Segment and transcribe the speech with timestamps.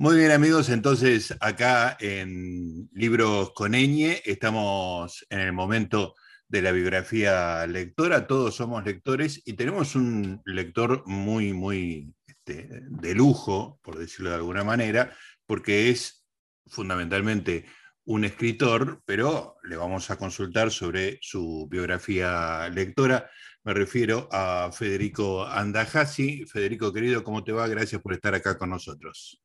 [0.00, 6.14] Muy bien amigos, entonces acá en Libros con Eñe estamos en el momento
[6.48, 13.14] de la biografía lectora, todos somos lectores y tenemos un lector muy, muy este, de
[13.14, 15.14] lujo, por decirlo de alguna manera,
[15.44, 16.24] porque es
[16.66, 17.66] fundamentalmente
[18.04, 23.28] un escritor, pero le vamos a consultar sobre su biografía lectora.
[23.64, 26.46] Me refiero a Federico Andajasi.
[26.46, 27.68] Federico, querido, ¿cómo te va?
[27.68, 29.42] Gracias por estar acá con nosotros.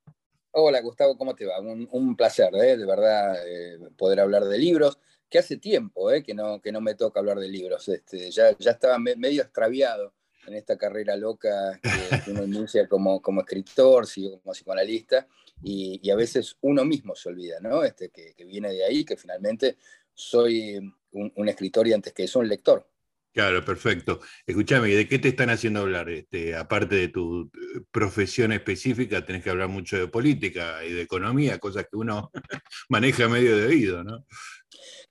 [0.58, 1.60] Hola Gustavo, ¿cómo te va?
[1.60, 2.78] Un, placer, ¿eh?
[2.78, 4.98] de verdad, eh, poder hablar de libros,
[5.30, 6.24] que hace tiempo ¿eh?
[6.24, 7.90] que, no, me toca hablar de libros.
[7.90, 10.14] Este, ya, estaba medio extraviado
[10.48, 11.78] en esta carrera loca
[12.24, 14.08] que, uno inicia como, como escritor,
[14.42, 15.28] como psicoanalista,
[15.62, 17.84] y, a veces uno mismo se olvida, ¿no?
[17.84, 19.76] Este, que, viene de ahí, que finalmente
[20.14, 20.78] soy
[21.12, 22.88] un, un escritor y antes que eso un lector.
[23.36, 24.22] Claro, perfecto.
[24.48, 26.10] Escúchame, ¿de qué te están haciendo hablar?
[26.10, 31.02] Este, aparte de tu eh, profesión específica, tenés que hablar mucho de política y de
[31.02, 32.32] economía, cosas que uno
[32.88, 34.26] maneja medio de oído, ¿no?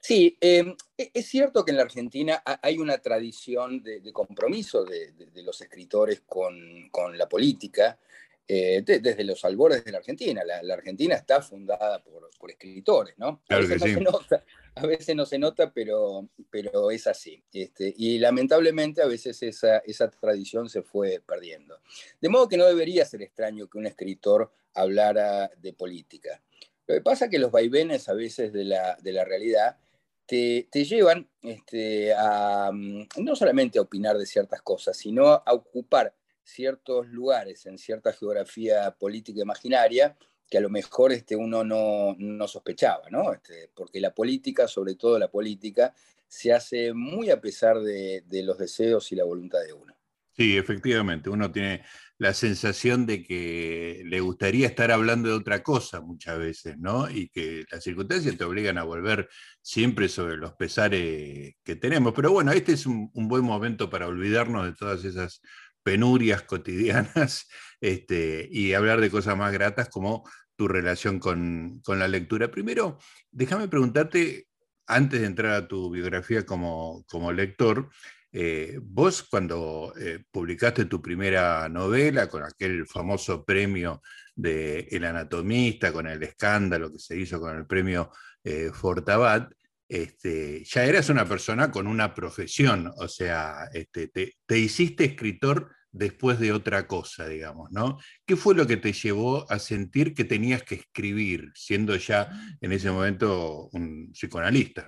[0.00, 5.12] Sí, em, e-, es cierto que en la Argentina hay una tradición de, compromiso de,
[5.42, 7.98] los escritores con, con la política.
[8.46, 10.42] Eh, desde los albores de la Argentina.
[10.44, 13.42] La, Argentina está fundada por, escritores, ¿no?
[13.48, 14.44] No se nota,
[14.77, 17.42] a veces no se nota, pero, pero es así.
[17.53, 21.80] Este, y lamentablemente a veces esa, esa tradición se fue perdiendo.
[22.20, 26.42] De modo que no debería ser extraño que un escritor hablara de política.
[26.86, 29.78] Lo que pasa es que los vaivenes a veces de la, de la realidad
[30.27, 35.52] te, te, llevan este, a mm, no solamente a opinar de ciertas cosas, sino a
[35.52, 40.17] ocupar ciertos lugares en cierta geografía política imaginaria
[40.55, 43.33] que a lo mejor este, uno no, sospechaba, ¿no?
[43.33, 45.92] Este, porque la política, sobre todo la política,
[46.28, 49.92] se hace muy a pesar de, los deseos y la voluntad de uno.
[50.33, 51.83] Sí, efectivamente, uno tiene
[52.19, 57.11] la sensación de que le gustaría estar hablando de otra cosa muchas veces, ¿no?
[57.11, 59.28] Y que las circunstancias te obligan a volver
[59.61, 62.12] siempre sobre los pesares que tenemos.
[62.14, 65.40] Pero bueno, este es un buen momento para olvidarnos de todas esas
[65.84, 67.46] penurias cotidianas
[67.80, 72.50] este, y hablar de cosas más gratas como tu relación con, la lectura.
[72.50, 72.98] Primero,
[73.30, 74.46] déjame preguntarte,
[74.86, 77.90] antes de entrar a tu biografía como, como lector,
[78.32, 84.02] eh, vos cuando eh, publicaste tu primera novela con aquel famoso premio
[84.34, 88.10] de El Anatomista, con el escándalo que se hizo con el premio
[88.42, 89.52] eh, Fortabat,
[89.88, 96.40] este, ya eras una persona con una profesión, o sea, este, te, hiciste escritor después
[96.40, 97.98] de otra cosa, digamos, ¿no?
[98.27, 102.28] ¿Qué fue lo que te llevó a sentir que tenías que escribir, siendo ya
[102.60, 104.86] en ese momento un psicoanalista.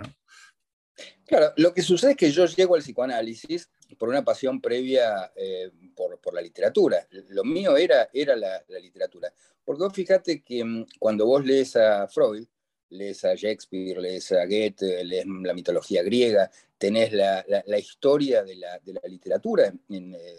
[1.25, 5.71] Claro, lo que sucede es que yo llego al psicoanálisis por una pasión previa eh,
[5.95, 7.07] por, la literatura.
[7.29, 9.33] Lo mío era, era la, la literatura.
[9.65, 12.47] Porque vos fíjate que mm, cuando vos lees a Freud,
[12.91, 17.45] lees a Shakespeare, lees a Goethe, lees la mitología griega, tenés la,
[17.79, 20.39] historia de la, literatura eh,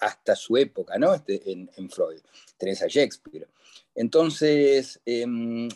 [0.00, 1.14] hasta su época, ¿no?
[1.14, 2.20] Este, en, Freud,
[2.56, 3.48] tenés a Shakespeare.
[3.94, 5.68] Entonces, em,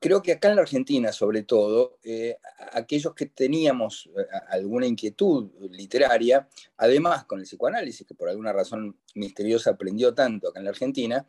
[0.00, 2.36] creo que acá en la Argentina, sobre todo, eh,
[2.72, 8.98] aquellos que teníamos eh, alguna inquietud literaria, además con el psicoanálisis, que por alguna razón
[9.14, 11.26] misteriosa aprendió tanto acá en la Argentina,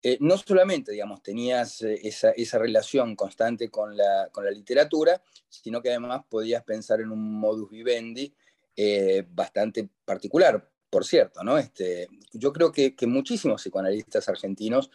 [0.00, 6.22] eh, no solamente, digamos, tenías eh, esa, relación constante con la, literatura, sino que además
[6.28, 8.32] podías pensar en un modus vivendi
[8.76, 11.58] eh, bastante particular, por cierto, ¿no?
[11.58, 14.90] Este, yo creo que, muchísimos psicoanalistas argentinos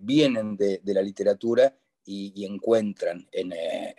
[0.00, 1.74] vienen de, la literatura
[2.04, 3.52] y, encuentran en,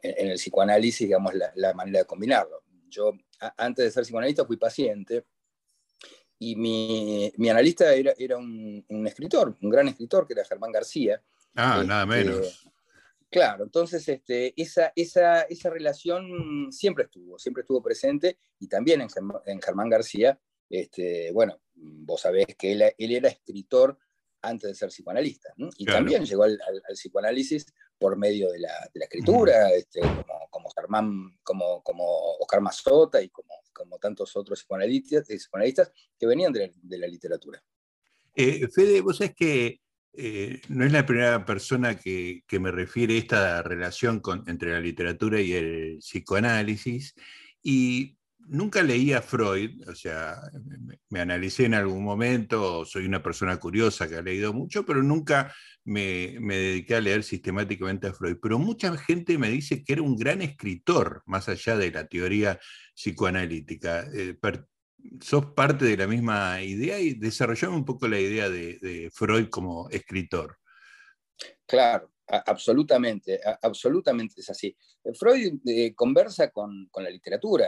[0.03, 2.61] el psicoanálisis, digamos, la, manera de combinarlo.
[2.89, 3.13] Yo,
[3.57, 5.25] antes de ser psicoanalista, fui paciente
[6.43, 10.71] y mi, mi analista era, era un, un, escritor, un gran escritor, que era Germán
[10.71, 11.21] García.
[11.53, 12.67] Ah, nada este, menos.
[13.29, 19.07] Claro, entonces este, esa, esa, esa, relación siempre estuvo, siempre estuvo presente y también en,
[19.45, 23.99] en Germán García, este, bueno, vos sabés que él, él era escritor
[24.41, 25.53] antes de ser psicoanalista.
[25.77, 26.59] Y también llegó al,
[26.91, 27.67] psicoanálisis
[27.99, 32.03] por medio de la, de la escritura, este, como, como, Germán, como, como
[32.39, 37.63] Oscar Mazota y como, como tantos otros psicoanalistas, psicoanalistas que venían de la, literatura.
[38.35, 39.81] Eh, Fede, vos sabés que
[40.13, 45.53] eh, no es la primera persona que, me refiere esta relación entre la literatura y
[45.53, 47.15] el psicoanálisis.
[47.63, 50.37] Y nunca leí a Freud, o sea,
[51.09, 55.53] me, analicé en algún momento, soy una persona curiosa que ha leído mucho, pero nunca
[55.83, 58.37] me, dediqué a leer sistemáticamente a Freud.
[58.41, 62.59] Pero mucha gente me dice que era un gran escritor, más allá de la teoría
[62.95, 64.05] psicoanalítica.
[64.13, 64.37] Eh,
[65.19, 69.89] ¿Sos parte de la misma idea y desarrollame un poco la idea de Freud como
[69.89, 70.57] escritor?
[71.65, 74.75] Claro, absolutamente, absolutamente es así.
[75.13, 77.67] Freud eh, conversa con, la literatura.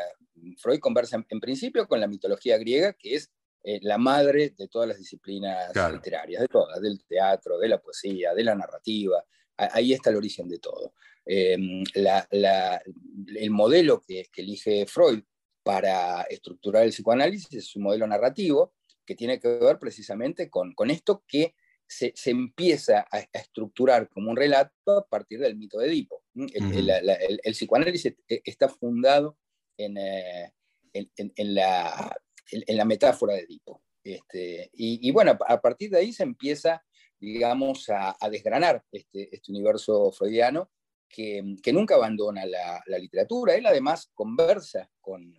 [0.57, 3.31] Freud conversa en, principio con la mitología griega, que es
[3.63, 8.33] eh, la madre de todas las disciplinas literarias, de todas, del teatro, de la poesía,
[8.33, 9.23] de la narrativa.
[9.57, 10.93] Ahí está el origen de todo.
[11.25, 15.23] Em, el modelo que, elige Freud
[15.63, 18.73] para estructurar el psicoanálisis es un modelo narrativo
[19.05, 21.55] que tiene que ver precisamente con, esto que
[21.87, 26.23] se, empieza a, estructurar como un relato a partir del mito de Edipo.
[26.35, 29.37] El, psicoanálisis e, está fundado
[29.77, 30.53] en, eh,
[30.93, 33.81] en, la, metáfora de Edipo.
[34.03, 36.83] Este, y, bueno, a partir de ahí se empieza,
[37.19, 40.69] digamos, a, desgranar este, este universo freudiano
[41.13, 43.55] que, nunca abandona la, literatura.
[43.55, 45.33] Él además conversa con,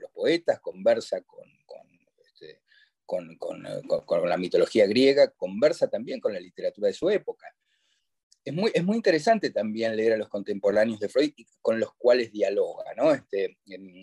[0.00, 1.59] los poetas, conversa este,
[3.10, 7.46] con, con, la mitología griega, conversa también con la literatura de su época.
[8.44, 12.30] Es muy, es muy interesante también leer a los contemporáneos de Freud con los cuales
[12.30, 12.84] dialoga.
[12.96, 13.12] ¿no?
[13.12, 13.58] Este,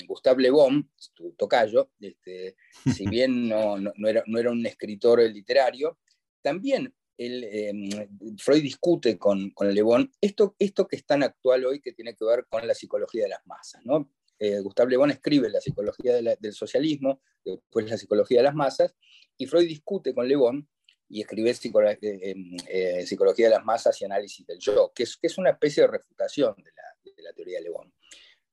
[0.08, 2.56] Gustave Le Bon, tu tocayo, este,
[2.96, 5.98] si bien no, no, era, no era un escritor literario,
[6.42, 7.90] también Em,
[8.38, 12.16] Freud discute con, con Le Bon esto, esto que es tan actual hoy que tiene
[12.16, 13.84] que ver con la psicología de las masas.
[13.86, 14.12] ¿no?
[14.40, 18.96] Eh, Gustave Le Bon escribe la psicología del socialismo, después la psicología de las masas,
[19.38, 20.68] y Freud discute con Le Bon
[21.10, 22.36] y escribe eh,
[22.68, 26.56] eh, psicología de las masas y análisis del yo, que es, una especie de refutación
[26.58, 27.92] de la, teoría de Le Bon.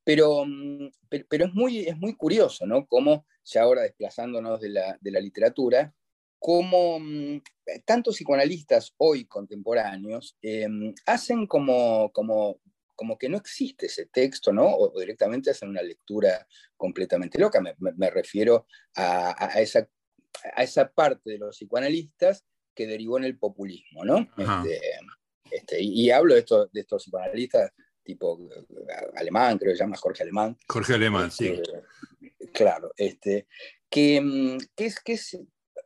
[0.05, 2.87] Pero, mm, pero, es, muy, es muy curioso, ¿no?
[2.87, 5.93] Cómo, ya ahora desplazándonos de la, de la literatura,
[6.45, 7.41] cómo mm,
[7.87, 12.61] tantos psicoanalistas hoy contemporáneos em, hacen como, como,
[12.95, 14.67] como que no existe ese texto, ¿no?
[14.67, 16.47] O, directamente hacen una lectura
[16.77, 17.61] completamente loca.
[17.61, 19.89] Me, refiero a, esa,
[20.55, 22.45] a esa parte de los psicoanalistas
[22.75, 24.29] que derivó en el populismo, ¿no?
[24.37, 24.81] Este,
[25.51, 28.39] este, y, hablo de, estos, de estos psicoanalistas tipo
[29.17, 30.59] alemán, creo que se llama Jorge Alemán.
[30.69, 31.49] Jorge Alemán, sí.
[32.21, 33.47] Este, claro, este,
[33.89, 35.39] que, mm, que, es, que es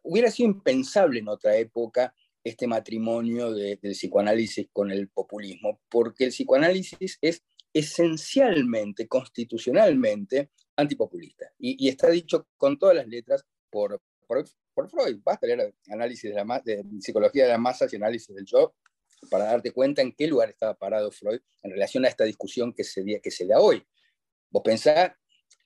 [0.02, 2.14] hubiera sido impensable en otra época
[2.49, 7.43] este matrimonio del psicoanálisis con el populismo, porque el psicoanálisis es
[7.73, 11.53] esencialmente, constitucionalmente, antipopulista.
[11.59, 14.47] Y, está dicho con todas las letras por, por,
[14.89, 15.19] Freud.
[15.25, 18.75] Basta leer análisis de, la, de psicología de las masas y análisis del yo
[19.29, 22.85] para darte cuenta en qué lugar estaba parado Freud en relación a esta discusión que
[22.85, 23.85] se, que se da hoy.
[24.50, 25.12] Vos pensás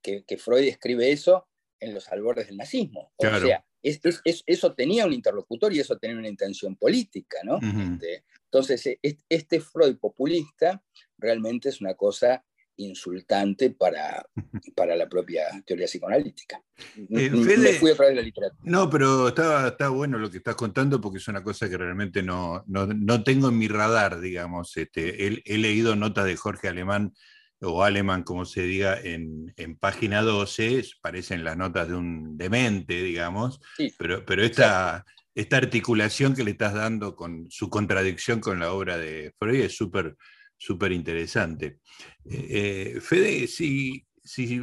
[0.02, 1.46] que, que Freud escribe eso
[1.78, 3.12] en los albores del nazismo.
[3.16, 7.58] O sea, eso tenía un interlocutor y eso tenía una intención política, ¿no?
[7.58, 10.82] Este, entonces, e, este Freud populista
[11.18, 12.44] realmente es una cosa
[12.76, 14.26] insultante para,
[14.74, 16.62] para la propia teoría psicoanalítica.
[16.96, 18.62] Eh, Me fui a través de la literatura.
[18.64, 22.22] No, pero está, está bueno lo que estás contando porque es una cosa que realmente
[22.22, 24.76] no, no, tengo en mi radar, digamos.
[24.76, 27.14] Este, he, leído notas de Jorge Alemán
[27.62, 33.60] o Alemán, como se diga, en, página 12, parecen las notas de un demente, digamos,
[33.98, 35.04] pero, pero esta,
[35.34, 39.76] esta articulación que le estás dando con su contradicción con la obra de Freud es
[39.76, 40.16] súper
[40.62, 41.78] súper interesante.
[42.24, 44.62] Eh, eh, Fede, si, si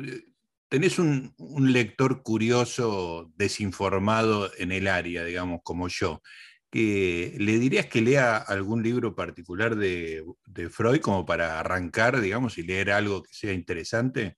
[0.69, 6.21] tenés un, un, lector curioso, desinformado en el área, digamos, como yo,
[6.69, 10.23] que le dirías que lea algún libro particular de,
[10.69, 14.37] Freud como para arrancar, digamos, y leer algo que sea interesante?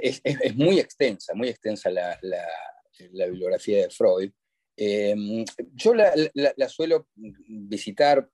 [0.00, 0.22] Es,
[0.56, 2.18] muy extensa, muy extensa la,
[3.00, 4.32] bibliografía de Freud.
[4.76, 8.30] Em, yo la, suelo visitar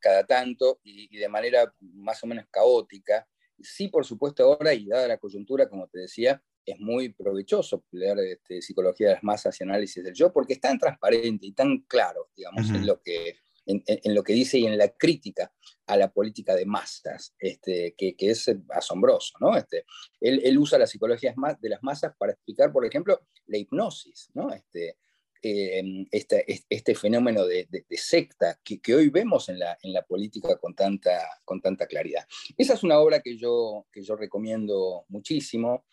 [0.00, 3.26] cada tanto y, de manera más o menos caótica.
[3.58, 8.18] Sí, por supuesto, ahora, y dada la coyuntura, como te decía, es muy provechoso leer
[8.20, 11.80] este, psicología de las masas y análisis del yo, porque es tan transparente y tan
[11.88, 13.36] claro, digamos, en, lo que,
[13.66, 15.52] en, lo que dice y en la crítica
[15.86, 19.34] a la política de masas, este, que, que, es asombroso.
[19.40, 19.56] ¿no?
[19.56, 19.84] Este,
[20.20, 24.52] él, él, usa la psicología de las masas para explicar, por ejemplo, la hipnosis, ¿no?
[24.52, 24.96] este,
[25.42, 30.02] eh, este, este, fenómeno de, de, secta que, que, hoy vemos en la, en la
[30.02, 32.26] política con tanta, con tanta claridad.
[32.58, 35.86] Esa es una obra que yo, que yo recomiendo muchísimo.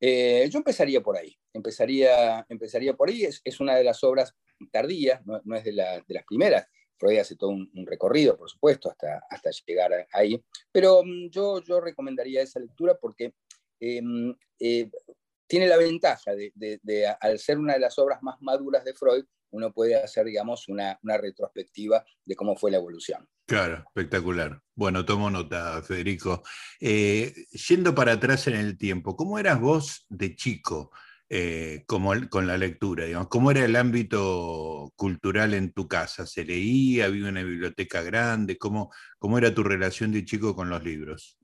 [0.00, 4.34] Eh, yo empezaría por ahí, empezaría, empezaría por ahí, es, una de las obras
[4.70, 8.90] tardías, no, es de, la, de, las primeras, Freud hace todo un, recorrido, por supuesto,
[8.90, 13.34] hasta, hasta llegar ahí, pero mm, yo, recomendaría esa lectura porque
[13.80, 14.90] em, eh,
[15.48, 19.72] tiene la ventaja de, al ser una de las obras más maduras de Freud, uno
[19.72, 23.26] puede hacer, digamos, una, una retrospectiva de cómo fue la evolución.
[23.46, 24.60] Claro, espectacular.
[24.78, 26.44] Bueno, tomo nota, Federico.
[26.78, 27.34] Eh,
[27.68, 30.92] yendo para atrás en el tiempo, ¿cómo eras vos de chico?
[31.28, 33.04] eh, como, con la lectura?
[33.28, 36.26] ¿Cómo era el ámbito cultural en tu casa?
[36.26, 37.06] ¿Se leía?
[37.06, 38.56] ¿Había una biblioteca grande?
[38.56, 38.92] ¿Cómo,
[39.36, 41.36] era tu relación de chico con los libros?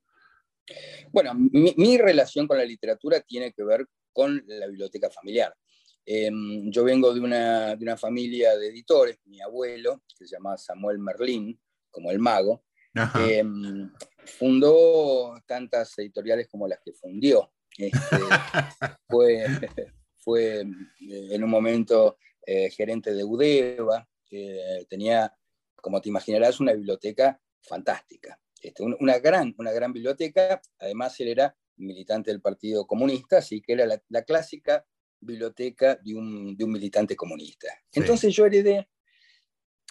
[1.11, 5.53] Bueno, mi, relación con la literatura tiene que ver con la biblioteca familiar.
[6.07, 11.59] Em, yo vengo de una, familia de editores, mi abuelo, que se llama Samuel Merlín,
[11.91, 12.63] como el mago,
[12.95, 13.91] em,
[14.25, 17.53] fundó tantas editoriales como las que fundió.
[17.77, 17.99] Este,
[19.09, 19.47] fue,
[20.17, 24.09] fue eh, en un momento eh, gerente de Udeva,
[24.89, 25.33] tenía,
[25.77, 28.39] como te imaginarás, una biblioteca fantástica.
[28.61, 33.75] Este, una, gran, una gran biblioteca, además él era militante del Partido Comunista, así que
[33.75, 34.87] era la, clásica
[35.21, 37.69] biblioteca de un, de un militante comunista.
[37.93, 38.89] Entonces yo heredé,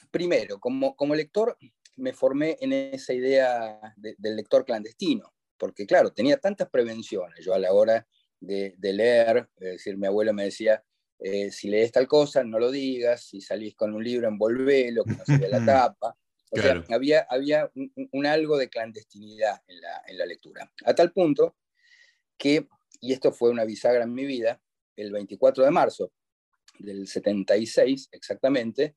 [0.09, 1.57] primero, como, como lector,
[1.95, 7.43] me formé en esa idea del lector clandestino, porque claro, tenía tantas prevenciones.
[7.43, 8.07] Yo a la hora
[8.39, 10.83] de, leer, es decir, mi abuelo me decía,
[11.19, 15.13] eh, si lees tal cosa, no lo digas, si salís con un libro, envolvelo, que
[15.13, 16.17] no se vea la tapa.
[16.49, 17.71] O sea, había, había
[18.11, 20.71] un, algo de clandestinidad en la, en la lectura.
[20.85, 21.55] A tal punto
[22.37, 22.67] que,
[23.01, 24.61] y esto fue una bisagra en mi vida,
[24.95, 26.11] el 24 de marzo
[26.79, 28.95] del 76 exactamente,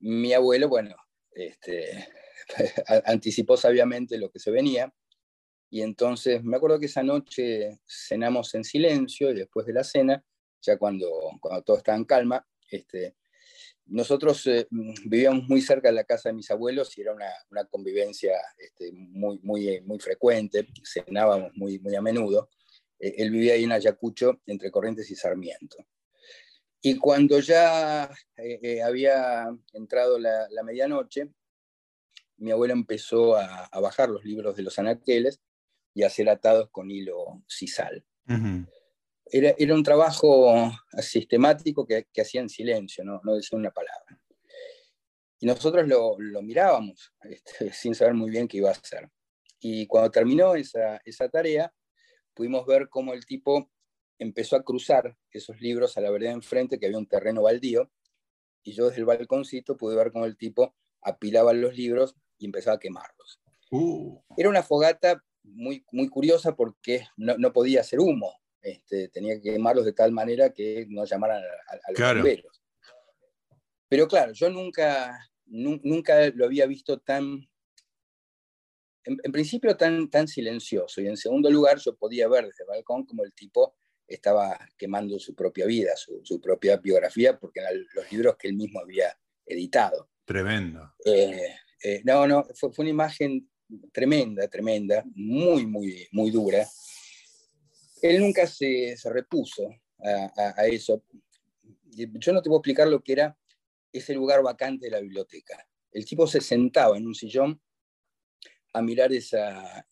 [0.00, 0.96] mi abuelo, bueno,
[1.34, 2.08] este,
[3.06, 4.92] anticipó sabiamente lo que se venía
[5.72, 10.22] y entonces me acuerdo que esa noche cenamos en silencio y después de la cena,
[10.60, 11.08] ya cuando,
[11.40, 13.16] cuando todo estaba en calma, este,
[13.86, 17.64] nosotros eh, vivíamos muy cerca de la casa de mis abuelos y era una, una
[17.64, 22.50] convivencia este, muy, muy, muy frecuente, cenábamos muy, muy a menudo.
[22.98, 25.78] Eh, él vivía ahí en Ayacucho, entre Corrientes y Sarmiento.
[26.82, 31.28] Y cuando ya eh, había entrado la, la, medianoche,
[32.38, 35.40] mi abuelo empezó a, a, bajar los libros de los anaqueles
[35.94, 38.04] y a ser atados con hilo sisal.
[39.26, 44.20] era, era, un trabajo sistemático que, que hacía en silencio, no, no decía una palabra.
[45.42, 49.08] Y nosotros lo, lo mirábamos este, sin saber muy bien qué iba a hacer.
[49.60, 51.72] Y cuando terminó esa, esa tarea,
[52.32, 53.71] pudimos ver cómo el tipo
[54.22, 57.90] empezó a cruzar esos libros a la vereda enfrente, que había un terreno baldío,
[58.62, 62.76] y yo desde el balconcito pude ver cómo el tipo apilaba los libros y empezaba
[62.76, 63.40] a quemarlos.
[63.70, 64.20] Uh.
[64.36, 69.84] Era una fogata muy, muy curiosa porque no, podía hacer humo, este, tenía que quemarlos
[69.84, 72.62] de tal manera que no llamaran a, los bomberos.
[73.88, 77.48] Pero claro, yo nunca, nunca lo había visto tan,
[79.04, 83.04] en, principio tan, tan silencioso, y en segundo lugar yo podía ver desde el balcón
[83.04, 83.74] como el tipo
[84.06, 88.80] estaba quemando su propia vida, su, propia biografía, porque eran los libros que él mismo
[88.80, 89.16] había
[89.46, 90.10] editado.
[90.24, 90.94] Tremendo.
[91.04, 93.48] Eh, eh, no, no, fue, fue, una imagen
[93.92, 96.66] tremenda, tremenda, muy, muy, muy dura.
[98.02, 99.68] Él nunca se, se repuso
[100.04, 101.04] a, a, eso.
[101.90, 103.36] Yo no te puedo explicar lo que era
[103.92, 105.66] ese lugar vacante de la biblioteca.
[105.90, 107.60] El tipo se sentaba en un sillón
[108.72, 109.86] a mirar esa,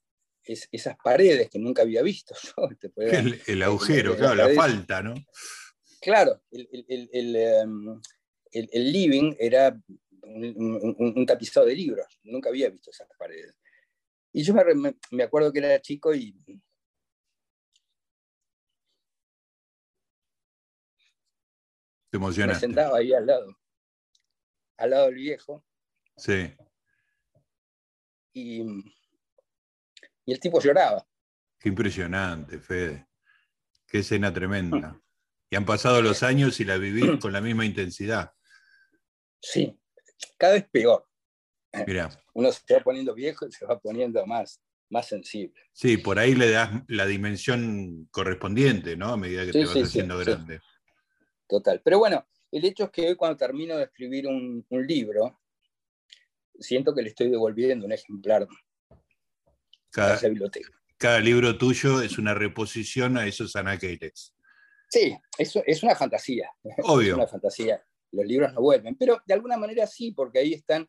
[0.50, 2.35] esas paredes que nunca había visto
[2.97, 5.14] el, agujero, claro, la falta, ¿no?
[6.00, 8.00] Claro, el, em,
[8.73, 9.78] living era
[10.23, 13.54] un, un, tapizado de libros, nunca había visto esas paredes.
[14.33, 16.35] Y yo me, me acuerdo que era chico y
[22.11, 23.57] Te Me sentaba ahí al lado,
[24.78, 25.64] al lado del viejo.
[26.16, 26.52] Sí.
[28.33, 28.64] Y,
[30.25, 31.07] y el tipo lloraba.
[31.59, 33.07] Qué impresionante, Fede.
[33.87, 35.00] Qué escena tremenda.
[35.50, 38.33] Y han pasado los años y la vivís con la misma intensidad.
[39.41, 39.79] Sí,
[40.37, 41.07] cada vez peor.
[41.87, 42.11] Mira.
[42.35, 44.61] Uno se va poniendo viejo y se va poniendo más,
[44.91, 45.61] más sensible.
[45.73, 49.12] Sí, por ahí le das la dimensión correspondiente, ¿no?
[49.12, 50.61] A medida que te vas haciendo grande.
[51.49, 51.81] Total.
[51.83, 55.41] Pero bueno, el hecho es que hoy cuando termino de escribir un, libro,
[56.59, 58.47] siento que le estoy devolviendo un ejemplar
[59.90, 60.70] cada, biblioteca.
[60.97, 64.35] Cada libro tuyo es una reposición a esos anaqueles.
[64.88, 66.50] Sí, eso es una fantasía.
[66.82, 67.12] Obvio.
[67.12, 67.82] Es una fantasía.
[68.12, 70.88] Los libros no vuelven, pero de alguna manera sí, porque ahí están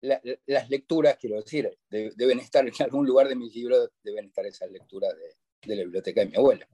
[0.00, 4.70] las lecturas, quiero decir, deben estar en algún lugar de mis libros, deben estar esas
[4.70, 5.12] lecturas
[5.62, 6.66] de, la biblioteca de mi abuela.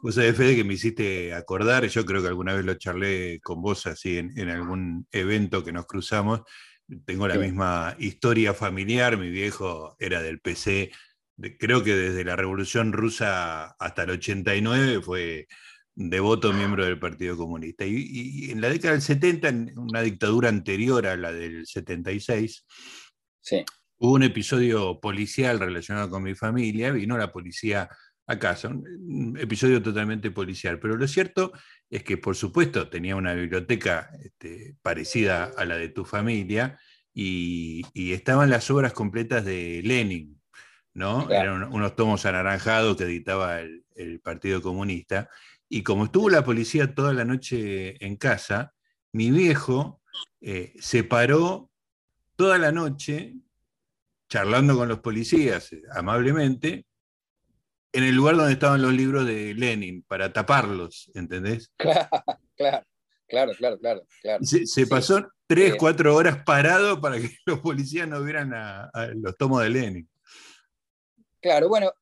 [0.00, 3.60] Vos sabés, Fede, que me hiciste acordar, yo creo que alguna vez lo charlé con
[3.60, 6.42] vos así en, algún evento que nos cruzamos,
[7.04, 10.92] tengo la misma historia familiar, mi viejo era del PC,
[11.58, 15.46] creo que desde la Revolución Rusa hasta el 89 fue
[15.94, 17.84] devoto miembro del Partido Comunista.
[17.86, 22.64] Y, en la década del 70, en una dictadura anterior a la del 76,
[23.98, 27.88] hubo un episodio policial relacionado con mi familia, vino la policía
[28.26, 30.78] a casa, un, episodio totalmente policial.
[30.80, 31.52] Pero lo cierto
[31.88, 36.78] es que, por supuesto, tenía una biblioteca este, parecida a la de tu familia
[37.14, 40.40] y, estaban las obras completas de Lenin,
[40.92, 41.30] ¿no?
[41.30, 43.82] Eran unos tomos anaranjados que editaba el,
[44.22, 45.30] Partido Comunista.
[45.68, 48.74] Y como estuvo la policía toda la noche en casa,
[49.12, 50.02] mi viejo
[50.40, 51.70] eh, se paró
[52.36, 53.34] toda la noche
[54.28, 56.86] charlando con los policías eh, amablemente
[57.96, 61.72] en el lugar donde estaban los libros de Lenin, para taparlos, ¿entendés?
[63.28, 64.40] Claro, claro, claro, claro.
[64.42, 69.62] Se, pasó tres, cuatro horas parado para que los policías no vieran a, los tomos
[69.62, 70.08] de Lenin.
[71.42, 71.92] Claro, bueno,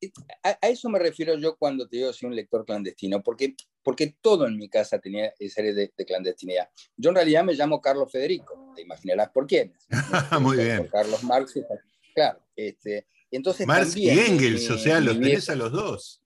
[0.43, 4.47] a, eso me refiero yo cuando te digo soy un lector clandestino, porque, porque todo
[4.47, 6.69] en mi casa tenía esa serie de, clandestinidad.
[6.95, 9.73] Yo en realidad me llamo Carlos Federico, te imaginarás por quién.
[10.39, 10.87] Muy bien.
[10.87, 11.59] Carlos Marx,
[12.13, 12.39] claro.
[12.55, 16.21] Este, entonces, Marx y Engels, o sea, los tenés a los dos.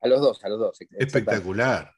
[0.00, 0.78] A los dos, a los dos.
[0.98, 1.92] Espectacular.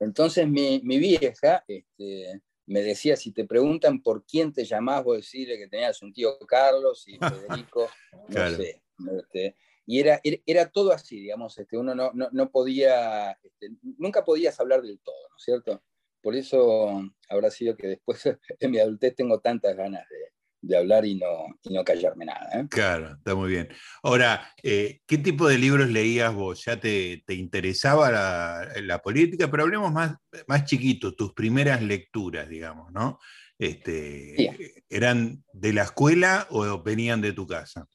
[0.00, 5.58] Entonces mi, vieja este, me decía, si te preguntan por quién te llamás, vos decirle
[5.58, 7.88] que tenías un tío Carlos y Federico,
[8.28, 8.82] no sé.
[9.18, 14.58] Este, y era, era, todo así, digamos, este, uno no, no, podía, este, nunca podías
[14.60, 15.82] hablar del todo, ¿no es cierto?
[16.22, 18.22] Por eso habrá sido que después
[18.60, 20.33] en mi adultez tengo tantas ganas de,
[20.66, 22.48] de hablar y no, y no callarme nada.
[22.54, 22.66] ¿eh?
[22.70, 23.68] Claro, está muy bien.
[24.02, 26.64] Ahora, eh, ¿qué tipo de libros leías vos?
[26.64, 29.50] ¿Ya te, te interesaba la, la, política?
[29.50, 30.16] Pero hablemos más,
[30.46, 33.18] más chiquitos, tus primeras lecturas, digamos, ¿no?
[33.58, 37.86] Este, ¿Eran de la escuela o venían de tu casa?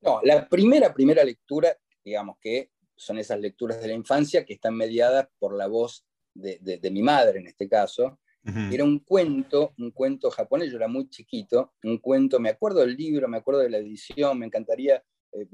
[0.00, 4.76] No, la primera, primera lectura, digamos que son esas lecturas de la infancia que están
[4.76, 9.74] mediadas por la voz de, de, de mi madre en este caso, era un cuento,
[9.78, 13.60] un cuento japonés, yo era muy chiquito, un cuento, me acuerdo del libro, me acuerdo
[13.60, 15.46] de la edición, me encantaría eh,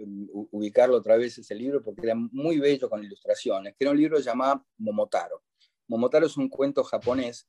[0.53, 4.21] ubicarlo otra vez ese libro porque era muy bello con ilustraciones, que era un libro
[4.21, 5.43] llamado Momotaro.
[5.89, 7.49] Momotaro es un cuento japonés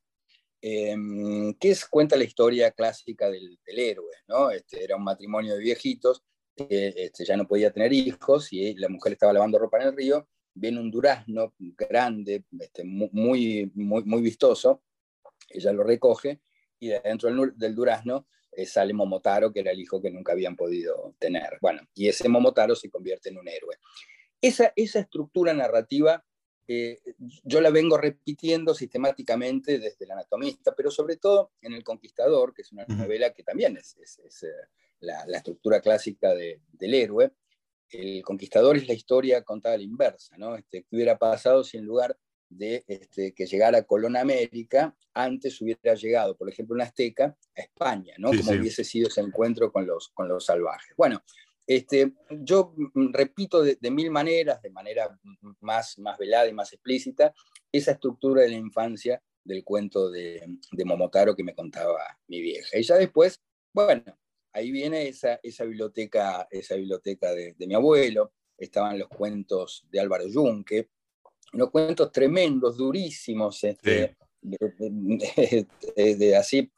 [0.61, 4.49] em, que es, cuenta la historia clásica del, héroe, ¿no?
[4.49, 6.23] Este, era un matrimonio de viejitos
[6.57, 10.27] este, ya no podía tener hijos y la mujer estaba lavando ropa en el río,
[10.53, 14.81] viene un durazno grande, este, muy, muy, muy vistoso,
[15.49, 16.41] ella lo recoge
[16.79, 21.15] y dentro del, durazno eh, sale Momotaro, que era el hijo que nunca habían podido
[21.19, 21.57] tener.
[21.61, 23.77] Bueno, y ese Momotaro se convierte en un héroe.
[24.41, 26.23] Esa, esa estructura narrativa
[26.69, 26.99] eh,
[27.43, 32.61] yo la vengo repitiendo sistemáticamente desde El Anatomista, pero sobre todo en El Conquistador, que
[32.63, 33.95] es una novela que también es,
[34.43, 34.47] eh,
[34.99, 37.31] la, estructura clásica del héroe.
[37.89, 40.57] El Conquistador es la historia contada a la inversa, ¿no?
[40.57, 42.17] Este, ¿Qué hubiera pasado si en lugar
[42.49, 47.61] de este, que llegara Colón a América, antes hubiera llegado, por ejemplo, un azteca a
[47.61, 48.29] España, ¿no?
[48.29, 50.93] Como hubiese sido ese encuentro con los, con los salvajes.
[50.95, 51.21] Bueno,
[51.65, 55.19] este, yo repito de, mil maneras, de manera
[55.59, 57.33] más, más velada y más explícita,
[57.71, 62.77] esa estructura de la infancia del cuento de, de Momotaro que me contaba mi vieja.
[62.77, 63.41] Y ya después,
[63.73, 64.03] bueno,
[64.53, 69.99] ahí viene esa, esa biblioteca, esa biblioteca de, de mi abuelo, estaban los cuentos de
[69.99, 70.89] Álvaro Yunque,
[71.53, 76.71] unos cuentos tremendos, durísimos, este, de, así,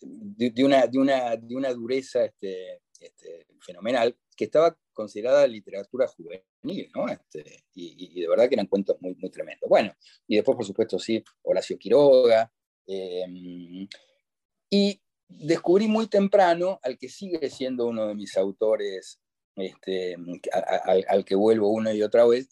[0.00, 6.90] de, una, de, una, de una dureza este, este, fenomenal, que estaba considerada literatura juvenil,
[6.94, 7.08] ¿no?
[7.08, 9.68] Este, y, de verdad que eran cuentos muy, muy tremendos.
[9.68, 9.92] Bueno,
[10.26, 12.50] y después, por supuesto, sí, Horacio Quiroga.
[12.86, 13.86] Em,
[14.68, 19.20] y descubrí muy temprano al que sigue siendo uno de mis autores,
[19.56, 20.16] este,
[21.08, 22.48] al, que vuelvo una y otra vez,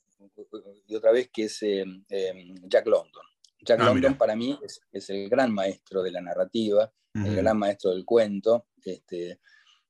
[0.86, 3.22] y otra vez, que es eh, eh, Jack London.
[3.60, 4.58] Jack ah, London para mí
[4.92, 9.40] es, el gran maestro de la narrativa, el gran maestro del cuento, este,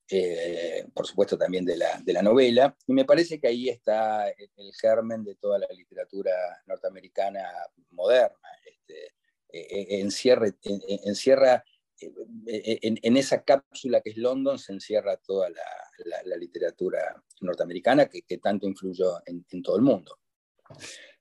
[0.09, 4.31] eh, por supuesto también de la, de la, novela, y me parece que ahí está
[4.31, 6.33] el, germen de toda la literatura
[6.67, 7.43] norteamericana
[7.91, 8.49] moderna.
[8.64, 9.12] Este,
[10.01, 11.64] encierra, encierra
[12.01, 19.21] en, esa cápsula que es London se encierra toda la, literatura norteamericana que, tanto influyó
[19.27, 20.19] en, todo el mundo.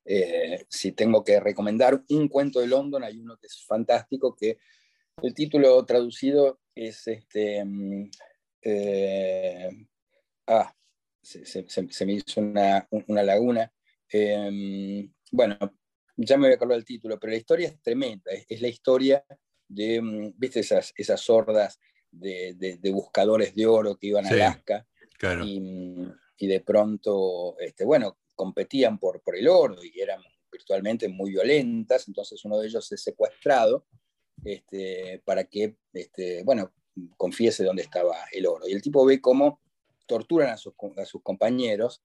[0.05, 4.59] Eh, si tengo que recomendar un cuento de London, hay uno que es fantástico, que
[5.21, 7.63] el título traducido es este...
[7.65, 8.09] Mm,
[8.61, 9.69] eh,
[10.47, 10.73] ah,
[11.21, 12.87] se, me hizo una,
[13.23, 13.71] laguna.
[14.09, 15.57] Em, bueno,
[16.15, 18.31] ya me voy a acordar el título, pero la historia es tremenda.
[18.47, 19.25] Es, la historia
[19.67, 21.79] de, mm, viste, esas, esas sordas
[22.11, 24.87] de, buscadores de oro que iban a Alaska.
[25.43, 25.61] Y,
[26.37, 32.07] y, de pronto, este, bueno, competían por, por el oro y eran virtualmente muy violentas,
[32.07, 33.85] entonces uno de ellos es secuestrado
[34.43, 36.73] este, para que, este, bueno,
[37.17, 38.67] confiese dónde estaba el oro.
[38.67, 39.61] Y el tipo ve cómo
[40.05, 42.01] torturan a sus, a sus compañeros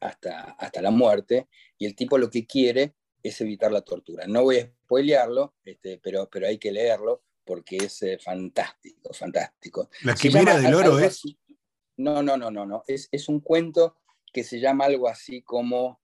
[0.00, 4.26] hasta, hasta la muerte, y el tipo lo que quiere es evitar la tortura.
[4.26, 9.88] No voy a spoilearlo, este, pero, pero hay que leerlo porque es eh, fantástico, fantástico.
[10.02, 11.22] ¿La quimera del oro es?
[11.96, 12.82] No, no, no, no, no.
[12.86, 13.98] Es, es, un cuento
[14.32, 16.00] que se llama algo así como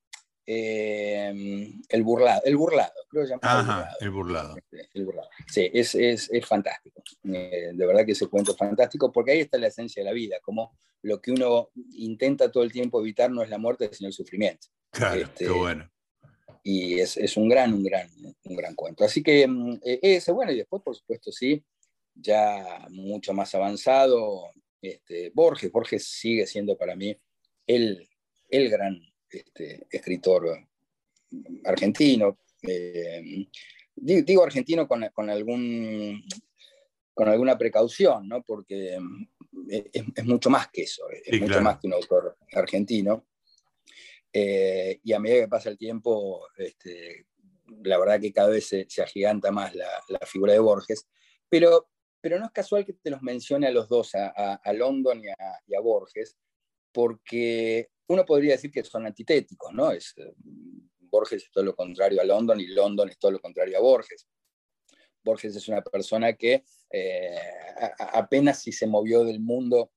[0.47, 2.43] eh, El burlado.
[2.45, 3.41] El burlado, creo que se llama.
[3.43, 4.57] Ajá, el burlado.
[4.57, 5.29] Este, el burlado.
[5.47, 7.03] Sí, es, es, es fantástico.
[7.25, 10.15] Eh, de verdad que ese cuento es fantástico porque ahí está la esencia de la
[10.15, 14.09] vida, como lo que uno intenta todo el tiempo evitar no es la muerte, sino
[14.09, 14.69] el sufrimiento.
[14.91, 15.91] Claro, qué este, bueno
[16.71, 18.11] y es, es, un, gran, un, gran,
[18.45, 19.03] un gran cuento.
[19.03, 21.65] Así que mm, e, ese, bueno, y después, por supuesto, sí,
[22.15, 24.51] ya mucho más avanzado,
[24.83, 25.73] este, Borges.
[25.73, 27.17] Borges sigue siendo para mí
[27.67, 28.07] el,
[28.51, 29.01] el gran
[29.31, 30.69] este, escritor
[31.65, 32.39] argentino.
[32.61, 33.47] Eh,
[33.95, 36.23] digo, argentino con, con, algún,
[37.15, 38.43] con alguna precaución, ¿no?
[38.43, 43.25] porque mm, es, es, mucho más que eso, es mucho más que un autor argentino.
[44.33, 47.27] Eh, y a medida que pasa el tiempo, este,
[47.83, 49.89] la verdad que cada vez se, agiganta más la,
[50.27, 51.07] figura de Borges,
[51.49, 51.89] pero,
[52.21, 55.23] pero no es casual que te los mencione a los dos, a, a, London
[55.67, 56.37] y a, Borges,
[56.93, 59.91] porque uno podría decir que son antitéticos, ¿no?
[59.93, 60.33] Es, eh,
[61.11, 64.29] Borges es todo lo contrario a London y London es todo lo contrario a Borges.
[65.23, 67.39] Borges es una persona que eh,
[67.99, 69.93] apenas si se movió del mundo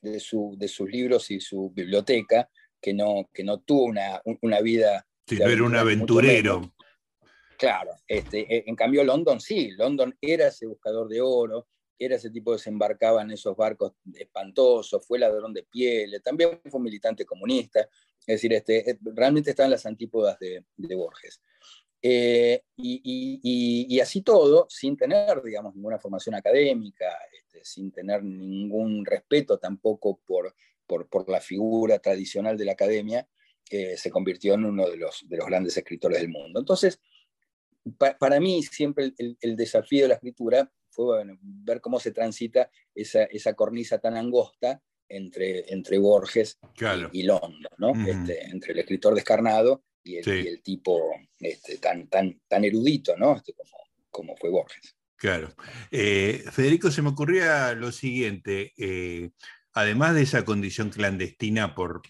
[0.00, 2.48] de, su, de sus libros y su biblioteca,
[2.80, 5.06] que no, que no tuvo una, una vida...
[5.26, 6.72] Sí, no era un aventurero.
[7.58, 12.30] Claro, este, e, en cambio London sí, London era ese buscador de oro, era ese
[12.30, 17.24] tipo que se embarcaba en esos barcos espantosos, fue ladrón de piel, también fue militante
[17.24, 21.40] comunista, es decir, este, eh, realmente están las antípodas de, de Borges.
[22.02, 28.22] Eh, y, y, y, así todo, sin tener, digamos, ninguna formación académica, este, sin tener
[28.22, 30.54] ningún respeto tampoco por
[30.86, 33.28] por, la figura tradicional de la academia,
[33.70, 36.60] eh, se convirtió en uno de los, de los grandes escritores del mundo.
[36.60, 37.00] Entonces,
[37.98, 43.54] para mí siempre el, desafío de la escritura fue ver cómo se transita esa, esa
[43.54, 46.58] cornisa tan angosta entre, entre Borges
[47.12, 47.92] y, London, ¿no?
[48.06, 51.00] Este, entre el escritor descarnado y el, tipo
[51.38, 53.36] este, tan, tan, tan erudito ¿no?
[53.36, 53.76] Este, como,
[54.10, 54.96] como fue Borges.
[55.16, 55.54] Claro.
[55.90, 58.74] Eh, Federico, se me ocurría lo siguiente.
[58.76, 59.30] Eh,
[59.76, 62.00] además de esa condición clandestina por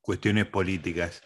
[0.00, 1.20] cuestiones políticas,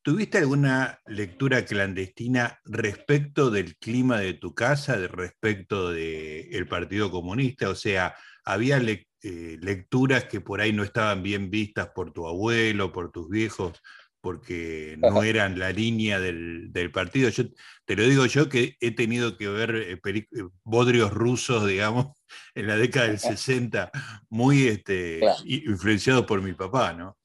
[0.00, 7.68] ¿tuviste alguna lectura clandestina respecto del clima de tu casa, de respecto del Partido Comunista?
[7.68, 12.92] O sea, ¿había eh, lecturas que por ahí no estaban bien vistas por tu abuelo,
[12.92, 13.82] por tus viejos?
[14.20, 17.28] Porque no eran la línea del, partido.
[17.30, 17.44] Yo
[17.84, 20.26] te lo digo yo que he tenido que ver eh, eh,
[20.64, 22.08] bodrios rusos, digamos,
[22.54, 23.90] en la década del 60,
[24.28, 27.16] muy este, influenciados por mi papá, ¿no?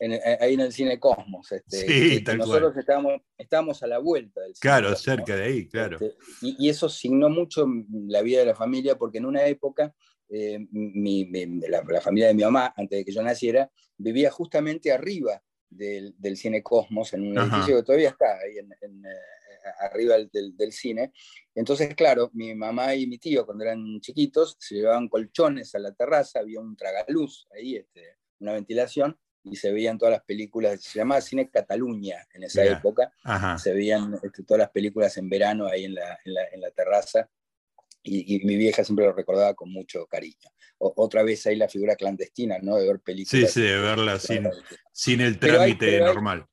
[0.00, 1.50] Eh, ahí en el cine Cosmos.
[1.50, 5.68] Este, sí, tal nosotros estábamos, estábamos, a la vuelta del cine Claro, cerca de ahí,
[5.68, 5.98] claro.
[6.00, 7.66] Este, y, eso signó mucho
[8.06, 9.92] la vida de la familia, porque en una época
[10.30, 16.14] la, la, familia de mi mamá, antes de que yo naciera, vivía justamente arriba del,
[16.18, 18.72] del Cine Cosmos, en un edificio que todavía está ahí en,
[19.04, 19.08] eh,
[19.80, 21.12] arriba del, del, cine.
[21.54, 25.92] Entonces, claro, mi mamá y mi tío, cuando eran chiquitos, se llevaban colchones a la
[25.92, 30.98] terraza, había un tragaluz ahí, este, una ventilación, y se veían todas las películas, se
[30.98, 33.12] llamaba Cine Cataluña en esa época,
[33.58, 36.70] se veían este, todas las películas en verano ahí en la, en la, en la
[36.70, 37.28] terraza,
[38.08, 40.50] y, mi vieja siempre lo recordaba con mucho cariño.
[40.78, 42.76] otra vez ahí la figura clandestina, ¿no?
[42.76, 43.52] De ver películas.
[43.52, 44.48] Sí, sí, de verla sin,
[44.92, 46.46] sin el trámite normal.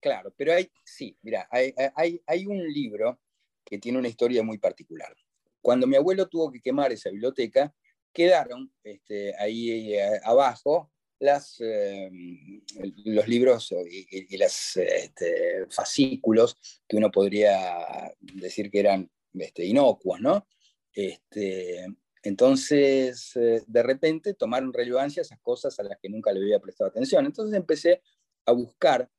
[0.00, 3.20] claro, pero hay, sí, mira, hay, hay, hay, un libro
[3.64, 5.14] que tiene una historia muy particular.
[5.60, 7.74] Cuando mi abuelo tuvo que quemar esa biblioteca,
[8.12, 12.62] quedaron este, ahí eh, abajo las, em,
[13.04, 17.84] los libros y, los este, fascículos que uno podría
[18.20, 20.46] decir que eran este, inocuos, ¿no?
[20.94, 21.86] Este,
[22.22, 26.88] entonces, eh, de repente tomaron relevancia esas cosas a las que nunca le había prestado
[26.88, 27.26] atención.
[27.26, 28.02] Entonces empecé
[28.46, 29.10] a buscar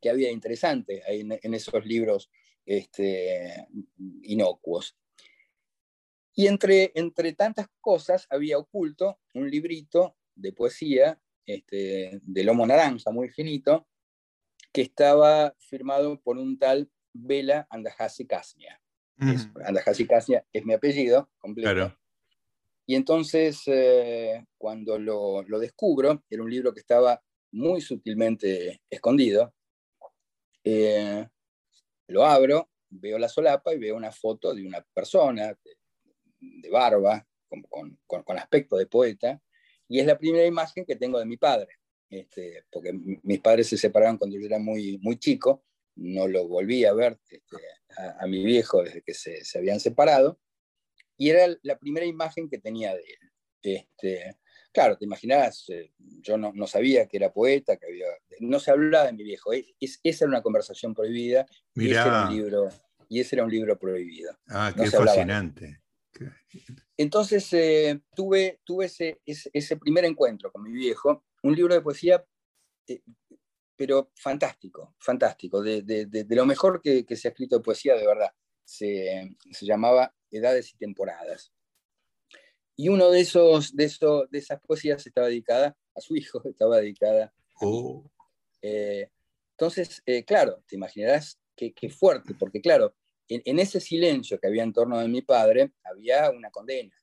[0.00, 2.30] qué había interesante en, esos libros
[2.64, 3.68] este,
[4.22, 4.96] inocuos.
[6.34, 13.10] Y entre, entre tantas cosas había oculto un librito de poesía este, de lomo naranja,
[13.10, 13.86] muy finito,
[14.72, 18.81] que estaba firmado por un tal Vela Andajasi Casnia.
[19.64, 21.96] Andajasi Casnia es mi apellido completo.
[22.86, 29.54] Y entonces, eh, cuando lo, lo, descubro, era un libro que estaba muy sutilmente escondido,
[30.64, 31.26] eh,
[32.08, 35.56] lo abro, veo la solapa y veo una foto de una persona
[36.40, 37.62] de, barba, con,
[38.06, 39.40] con, con, aspecto de poeta,
[39.88, 41.76] y es la primera imagen que tengo de mi padre.
[42.10, 45.64] este, porque mis padres se separaron cuando yo era muy, muy chico,
[45.96, 47.58] no lo volví a ver este,
[47.96, 50.40] a, mi viejo desde que se, se, habían separado,
[51.16, 53.30] y era la primera imagen que tenía de él.
[53.62, 54.36] Este,
[54.72, 58.06] claro, te imaginas, eh, yo no, no, sabía que era poeta, que había,
[58.40, 62.28] no se hablaba de mi viejo, es, esa era una conversación prohibida, y ese, era
[62.28, 62.68] un libro,
[63.08, 64.36] y ese era un libro prohibido.
[64.48, 65.80] Ah, qué fascinante.
[66.96, 72.24] Entonces eh, tuve, tuve ese, ese, primer encuentro con mi viejo, un libro de poesía,
[72.86, 73.02] eh,
[73.82, 77.96] pero fantástico, fantástico, de, de, de, lo mejor que, que, se ha escrito de poesía,
[77.96, 78.30] de verdad.
[78.64, 81.52] Se, se, llamaba Edades y Temporadas.
[82.76, 86.76] Y uno de, esos, de, esos, de esas poesías estaba dedicada a su hijo, estaba
[86.76, 87.34] dedicada.
[87.60, 88.08] Oh.
[88.62, 89.10] Eh,
[89.58, 92.94] entonces, claro, te imaginarás qué, qué fuerte, porque claro,
[93.26, 96.94] en, ese silencio que había en torno de mi padre, había una condena.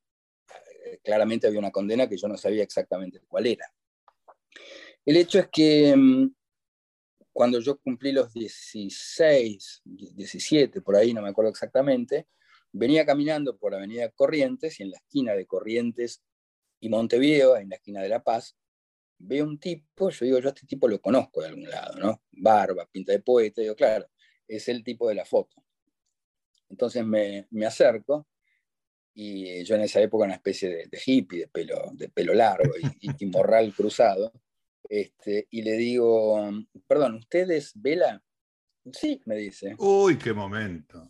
[0.86, 3.70] Eh, claramente había una condena que yo no sabía exactamente cuál era.
[5.06, 6.30] El hecho es que mm,
[7.34, 12.28] cuando yo cumplí los 16, 17, por ahí no me acuerdo exactamente,
[12.72, 16.22] venía caminando por Avenida Corrientes y en la esquina de Corrientes
[16.80, 18.56] y Montevideo, en la esquina de La Paz,
[19.20, 22.24] veo un tipo, yo digo, yo a este tipo lo conozco de algún lado, ¿no?
[22.32, 24.08] Barba, pinta de poeta, digo, claro,
[24.48, 25.62] es el tipo de la foto.
[26.70, 28.28] Entonces me, acerco
[29.13, 33.26] y yo en esa época una especie de, hippie, de pelo, de pelo largo y,
[33.26, 34.32] morral cruzado,
[34.88, 36.52] este, y le digo,
[36.88, 38.24] perdón, ¿usted es Vela?
[38.92, 39.76] Sí, me dice.
[39.78, 41.10] Uy, qué momento.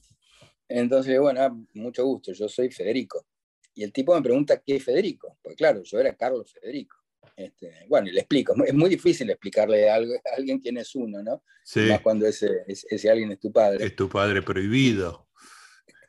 [0.68, 3.26] Entonces, bueno, ah, mucho gusto, yo soy Federico.
[3.74, 6.98] Y el tipo me pregunta qué es Federico, pues claro, yo era Carlos Federico.
[7.36, 9.96] Este, bueno, y le explico, es muy difícil explicarle a,
[10.36, 11.44] alguien quién es uno, ¿no?
[11.64, 11.82] Sí.
[11.82, 13.86] Más cuando ese, ese alguien es tu padre.
[13.86, 15.30] Es tu padre prohibido.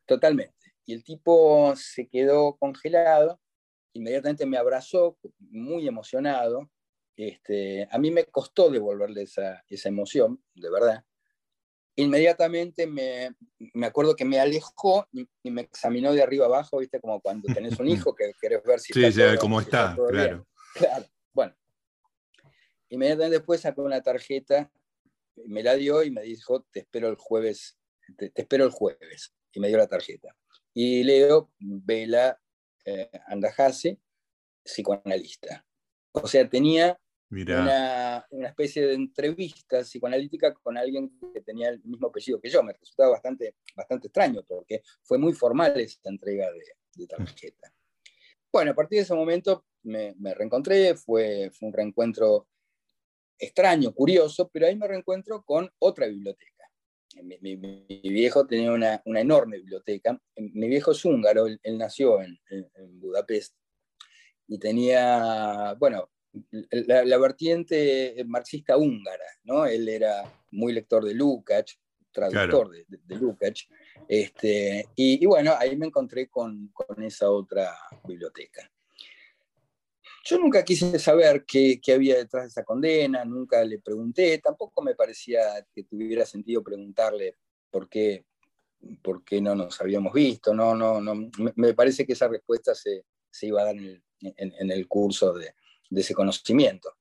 [0.06, 0.74] Totalmente.
[0.84, 3.40] Y el tipo se quedó congelado,
[3.92, 6.68] inmediatamente me abrazó, muy emocionado.
[7.20, 11.04] Este, a mí me costó devolverle esa, esa emoción, de verdad.
[11.96, 13.36] Inmediatamente me,
[13.74, 16.98] me, acuerdo que me alejó y, me examinó de arriba abajo, ¿viste?
[16.98, 19.32] Como cuando tenés un hijo que querés ver si sí, está.
[19.32, 20.46] Sí, cómo está, claro.
[20.72, 21.04] Claro,
[21.34, 21.54] bueno.
[22.88, 24.72] Inmediatamente después sacó una tarjeta,
[25.44, 27.76] me la dio y me dijo, te espero el jueves,
[28.16, 30.34] te espero el jueves y me dio la tarjeta.
[30.72, 32.40] Y leo Vela
[32.86, 33.98] eh, Andajase,
[34.64, 35.66] psicoanalista.
[36.12, 36.98] O sea, tenía
[37.30, 42.62] una, una, especie de entrevista psicoanalítica con alguien que tenía el mismo apellido que yo.
[42.62, 46.62] Me resultaba bastante, bastante extraño porque fue muy formal esta entrega de,
[46.94, 47.72] de tarjeta.
[48.52, 52.48] Bueno, a partir de ese momento me, me reencontré, fue, fue un reencuentro
[53.38, 56.60] extraño, curioso, pero ahí me reencuentro con otra biblioteca
[57.22, 60.20] mi, viejo tenía una, enorme biblioteca.
[60.36, 62.38] Mi viejo es húngaro, él, nació en,
[63.00, 63.54] Budapest
[64.46, 66.10] y tenía, bueno,
[66.70, 69.66] la, vertiente marxista húngara, ¿no?
[69.66, 71.78] Él era muy lector de Lukács,
[72.12, 73.68] traductor de, de, Lukács.
[74.08, 78.70] Este, y, bueno, ahí me encontré con, con esa otra biblioteca.
[80.24, 84.94] Yo nunca quise saber qué, había detrás de esa condena, nunca le pregunté, tampoco me
[84.94, 85.40] parecía
[85.74, 87.36] que tuviera sentido preguntarle
[87.70, 88.26] por qué,
[89.02, 93.04] por qué no nos habíamos visto, no, no, no, me parece que esa respuesta se,
[93.42, 95.54] iba a dar en el, curso de,
[95.90, 96.96] ese conocimiento.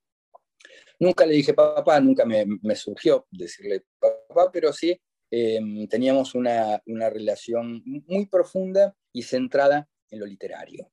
[1.00, 5.00] Nunca le dije papá, nunca me, surgió decirle papá, pero sí
[5.32, 10.92] em, teníamos una, una relación muy profunda y centrada en lo literario.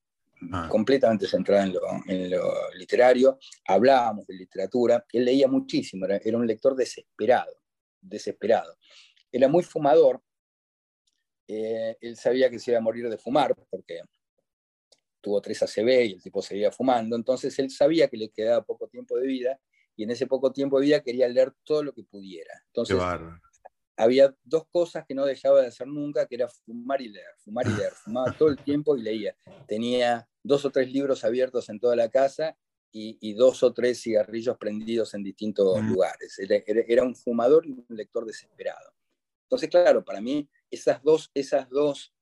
[0.52, 0.68] Ah.
[0.70, 7.56] completamente centrada en lo, literario, hablábamos de literatura, él leía muchísimo, era, un lector desesperado,
[8.02, 8.76] desesperado.
[9.32, 10.22] Era muy fumador,
[11.48, 14.02] eh, él sabía que se iba a morir de fumar porque
[15.26, 18.86] tuvo tres ACV y el tipo seguía fumando, entonces él sabía que le quedaba poco
[18.86, 19.60] tiempo de vida
[19.96, 22.62] y en ese poco tiempo de vida quería leer todo lo que pudiera.
[22.66, 22.96] Entonces,
[23.96, 27.66] había dos cosas que no dejaba de hacer nunca, que era fumar y leer, fumar
[27.66, 27.92] y leer.
[28.04, 29.36] Fumaba todo el tiempo y leía.
[29.66, 32.56] Tenía dos o tres libros abiertos en toda la casa
[32.92, 36.38] y, dos o tres cigarrillos prendidos en distintos lugares.
[36.38, 38.94] Era, un fumador y un lector desesperado.
[39.42, 42.14] Entonces, claro, para mí esas dos, esas dos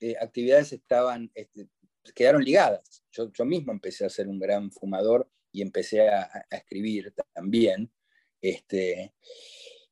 [0.00, 1.68] eh, actividades estaban, este,
[2.14, 3.04] quedaron ligadas.
[3.10, 7.90] Yo, yo mismo empecé a ser un gran fumador y empecé a, escribir también.
[8.40, 9.14] Este,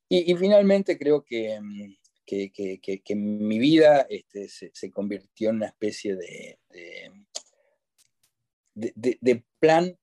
[0.09, 1.95] y, finalmente creo que, mm,
[2.27, 6.59] que, que, que mi vida este, se, convirtió en una especie de,
[8.75, 9.97] de, de, plan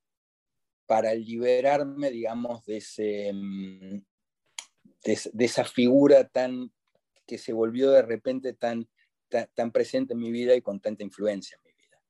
[0.86, 4.02] para liberarme, digamos, de, ese, mm,
[5.04, 6.72] de, esa figura tan
[7.26, 8.88] que se volvió de repente tan,
[9.30, 11.60] tan, presente en mi vida y con tanta influencia.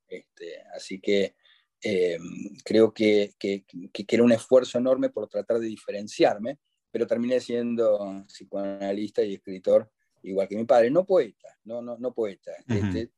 [0.08, 1.36] Este, así que
[1.84, 2.17] Eh,
[2.63, 3.63] creo que, que,
[4.08, 6.58] era un esfuerzo enorme por tratar de diferenciarme,
[6.91, 9.91] pero terminé siendo psicoanalista y escritor
[10.24, 12.52] igual que mi padre, no poeta, no, no, no poeta.
[12.67, 13.12] Este,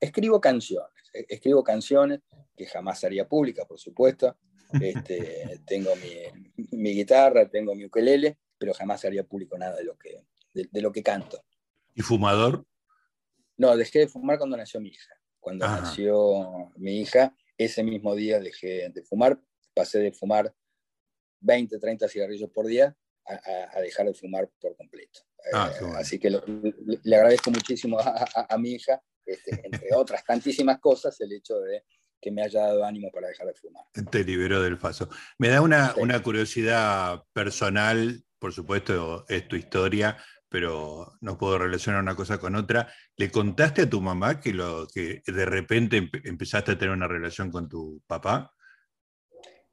[0.00, 2.20] escribo canciones, e, escribo canciones
[2.56, 4.36] que jamás haría pública, por supuesto.
[4.80, 9.96] Este, tengo mi, mi, guitarra, tengo mi ukelele, pero jamás haría público nada de lo
[9.96, 11.42] que, de, lo que canto.
[11.94, 12.66] ¿Y fumador?
[13.56, 15.19] No, dejé de fumar cuando nació mi hija.
[15.40, 19.40] Cuando nació mi hija, ese mismo día dejé de fumar,
[19.74, 20.54] pasé de fumar
[21.40, 22.94] 20, 30 cigarrillos por día
[23.26, 25.20] a, dejar de fumar por completo.
[25.52, 31.18] Ah, eh, así que le agradezco muchísimo a, mi hija, este, entre otras tantísimas cosas,
[31.20, 31.84] el hecho de
[32.20, 33.84] que me haya dado ánimo para dejar de fumar.
[34.10, 35.08] Te liberó del paso.
[35.38, 40.18] Me da una, una curiosidad personal, por supuesto es tu historia,
[40.50, 42.92] pero no puedo relacionar una cosa con otra.
[43.16, 47.50] ¿Le contaste a tu mamá que, lo, que de repente empezaste a tener una relación
[47.50, 48.52] con tu papá?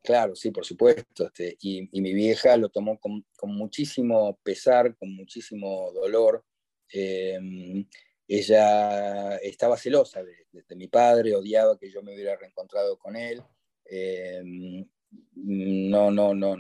[0.03, 1.25] Claro, sí, por supuesto.
[1.25, 6.45] Este, y, mi vieja lo tomó con, muchísimo pesar, con muchísimo dolor.
[6.89, 7.85] Em,
[8.27, 13.41] ella estaba celosa de, mi padre, odiaba que yo me hubiera reencontrado con él.
[13.83, 14.87] Em,
[15.33, 16.55] no, no, no,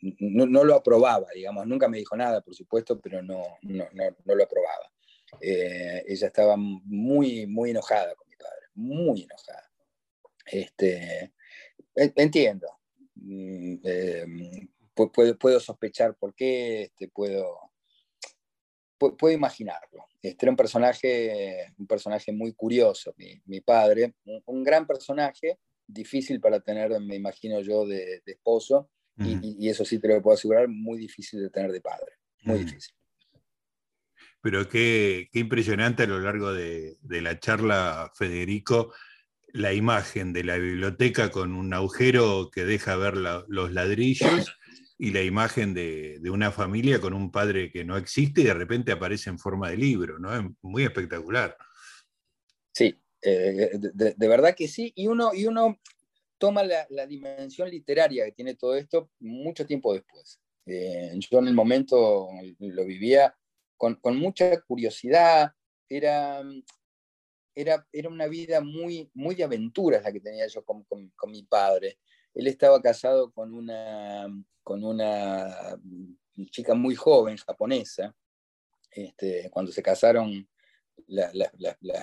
[0.00, 1.66] no, lo aprobaba, digamos.
[1.66, 3.86] Nunca me dijo nada, por supuesto, pero no, no,
[4.24, 4.92] lo aprobaba.
[5.40, 9.70] Eh, ella estaba muy, muy enojada con mi padre, muy enojada.
[10.46, 11.32] Este,
[11.96, 12.68] Entiendo.
[13.14, 17.58] Mm, em, puedo, puedo, sospechar por qué, este, puedo,
[18.98, 20.06] puedo imaginarlo.
[20.22, 23.14] Este era un personaje, un personaje muy curioso,
[23.46, 29.84] mi, padre, un, gran personaje, difícil para tener, me imagino yo, de, esposo, y, eso
[29.84, 32.94] sí te lo puedo asegurar, muy difícil de tener de padre, muy difícil.
[34.42, 38.92] Pero qué, qué, impresionante a lo largo de, de la charla, Federico,
[39.56, 44.54] la imagen de la biblioteca con un agujero que deja ver los ladrillos
[44.98, 48.92] y la imagen de, una familia con un padre que no existe y de repente
[48.92, 50.34] aparece en forma de libro, ¿no?
[50.34, 51.56] Es muy espectacular.
[52.72, 55.78] Sí, eh, de, verdad que sí, y uno, y uno
[56.38, 60.40] toma la, dimensión literaria que tiene todo esto mucho tiempo después.
[60.66, 63.34] Eh, yo en el momento lo vivía
[63.76, 65.52] con, con mucha curiosidad,
[65.88, 66.42] era,
[67.54, 70.86] era, una vida muy, muy de aventuras la que tenía yo con,
[71.28, 71.98] mi padre.
[72.34, 74.28] Él estaba casado con una,
[74.62, 75.78] con una
[76.50, 78.14] chica muy joven, japonesa.
[78.90, 80.48] Este, cuando se casaron,
[81.08, 81.30] la,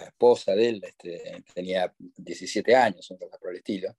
[0.07, 3.95] esposa de él este, tenía 17 años, un por el estilo.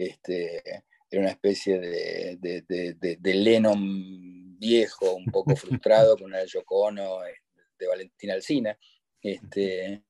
[0.00, 0.62] Este,
[1.10, 7.24] era una especie de, de, de, Lennon viejo, un poco frustrado, con una Yoko Ono
[7.24, 7.34] eh,
[7.78, 8.76] de Valentina Alcina.
[9.22, 10.02] Este,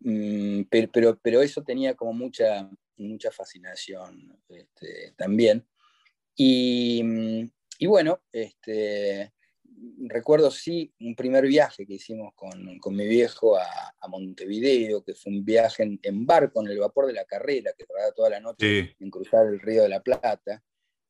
[0.00, 5.66] Mm, pero, pero, eso tenía como mucha, mucha fascinación este, también.
[6.36, 9.32] Y, mm, y, bueno, este,
[10.08, 15.14] recuerdo sí un primer viaje que hicimos con, con mi viejo a, a, Montevideo, que
[15.14, 18.40] fue un viaje en, barco, en el vapor de la carrera, que tardaba toda la
[18.40, 20.62] noche en cruzar el río de la Plata.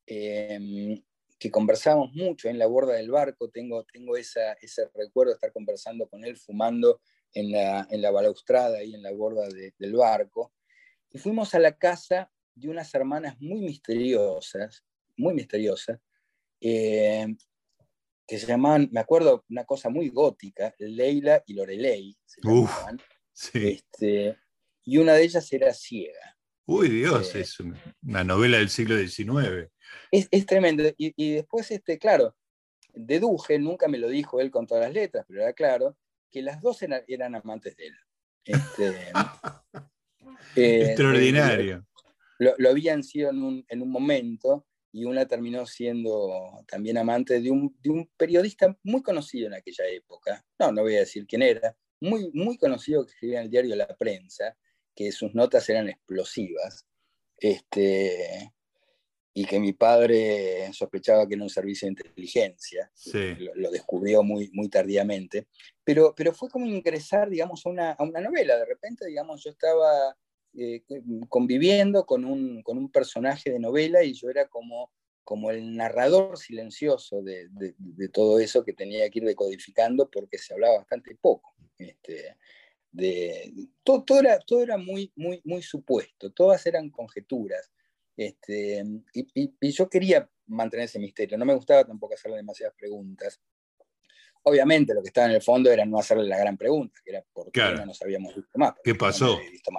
[0.05, 1.01] Em,
[1.39, 5.51] que conversamos mucho en la borda del barco, tengo, tengo esa, ese recuerdo de estar
[5.51, 7.01] conversando con él, fumando
[7.33, 10.53] en la, en la balaustrada y en la borda del barco,
[11.11, 14.83] y fuimos a la casa de unas hermanas muy misteriosas,
[15.15, 15.99] muy misteriosas,
[16.59, 17.27] eh,
[18.27, 22.99] que se llamaban, me acuerdo, una cosa muy gótica, Leila y Lorelei, se llamaban,
[23.53, 24.37] este,
[24.83, 26.37] y una de ellas era ciega.
[26.65, 27.57] Uy, Dios, eh, es
[28.01, 29.71] una novela del siglo XIX.
[30.11, 30.83] Es, es tremendo.
[30.97, 32.35] Y, y, después, este, claro,
[32.93, 35.97] deduje, nunca me lo dijo él con todas las letras, pero era claro,
[36.29, 37.95] que las dos eran, amantes de él.
[38.43, 39.11] Este,
[40.55, 41.85] eh, Extraordinario.
[42.39, 47.77] Lo, habían sido en un, momento y una terminó siendo también amante de un,
[48.17, 50.43] periodista muy conocido en aquella época.
[50.57, 51.77] No, no voy a decir quién era.
[52.01, 54.57] Muy, muy conocido que escribía en el diario La Prensa,
[54.95, 56.87] que sus notas eran explosivas.
[57.37, 58.51] Este,
[59.35, 62.91] y que mi padre sospechaba que era un servicio de inteligencia,
[63.53, 65.47] lo, descubrió muy, muy tardíamente,
[65.83, 69.51] pero, pero fue como ingresar, digamos, a una, a una novela, de repente, digamos, yo
[69.51, 70.17] estaba
[70.59, 70.81] eh,
[71.29, 74.91] conviviendo con un, con un, personaje de novela y yo era como,
[75.23, 80.55] como el narrador silencioso de, de, todo eso que tenía que ir decodificando porque se
[80.55, 81.53] hablaba bastante poco.
[81.77, 82.37] Este,
[82.91, 87.71] de, todo, todo, era, todo era muy, muy, muy supuesto, todas eran conjeturas.
[88.15, 88.83] Este,
[89.13, 93.39] y, yo quería mantener ese misterio, no me gustaba tampoco hacerle demasiadas preguntas.
[94.41, 97.23] Obviamente lo que estaba en el fondo era no hacerle la gran pregunta, que era
[97.31, 98.73] por qué no nos habíamos visto más.
[98.83, 99.37] ¿Qué pasó?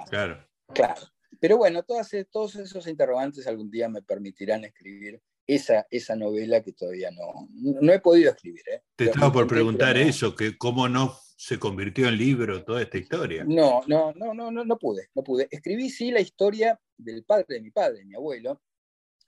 [0.09, 0.48] Claro.
[0.73, 1.01] Claro.
[1.39, 6.73] pero bueno, todas, todos esos interrogantes algún día me permitirán escribir esa, esa novela que
[6.73, 8.61] todavía no, no he podido escribir.
[8.71, 8.83] ¿eh?
[8.95, 13.43] Te estaba por preguntar eso, que cómo no se convirtió en libro toda esta historia.
[13.47, 15.47] No, no, no, no, no, no pude, no pude.
[15.49, 18.61] Escribí sí la historia del padre de mi padre, mi abuelo,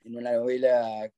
[0.04, 1.10] en una novela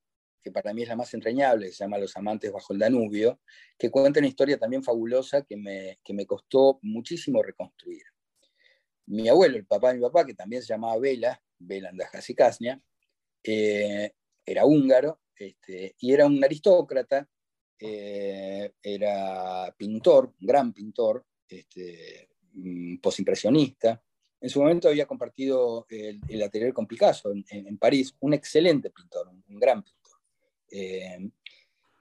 [0.42, 3.40] que para mí es la más entrañable, que se llama Los amantes bajo el Danubio,
[3.78, 8.04] que cuenta una historia también fabulosa que me, que me costó muchísimo reconstruir.
[9.08, 12.36] Mi abuelo, el papá de mi papá, que también se llamaba Vela, Vela Andajasi
[13.46, 14.14] eh,
[14.46, 17.28] era húngaro este, y era un aristócrata,
[17.80, 24.02] eh, era pintor, gran pintor, este, mm, posimpresionista.
[24.40, 29.60] En su momento había compartido el, atelier con Picasso en, París, un excelente pintor, un,
[29.60, 30.20] gran pintor.
[30.70, 31.30] Eh,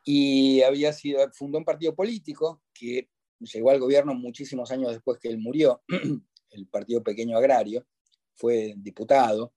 [0.04, 5.28] y había sido, fundó un partido político que llegó al gobierno muchísimos años después que
[5.28, 5.82] él murió,
[6.52, 7.86] el Partido Pequeño Agrario,
[8.34, 9.54] fue diputado.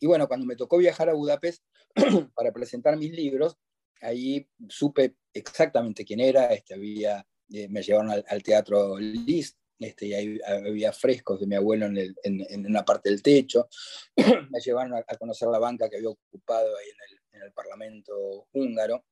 [0.00, 1.64] Y bueno, cuando me tocó viajar a Budapest,
[2.34, 3.58] para presentar mis libros,
[4.00, 10.14] ahí supe exactamente quién era, este, había, eh, me llevaron al, teatro Liszt, este, y
[10.14, 13.68] ahí había frescos de mi abuelo en, en, una parte del techo,
[14.50, 18.48] me llevaron a, conocer la banca que había ocupado ahí en el, en el Parlamento
[18.52, 19.04] húngaro.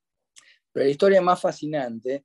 [0.72, 2.24] Pero la historia más fascinante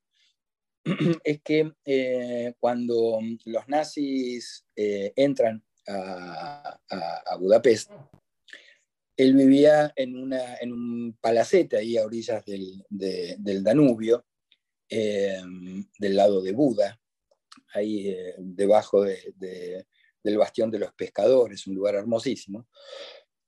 [1.24, 6.80] es que eh, cuando los nazis eh, entran a,
[7.40, 7.92] Budapest,
[9.18, 14.26] él vivía en, una, en un palacete ahí a orillas del, del Danubio,
[14.90, 17.00] em, del lado de Buda,
[17.74, 19.86] ahí eh, debajo de,
[20.24, 22.68] del bastión de los pescadores, un lugar hermosísimo.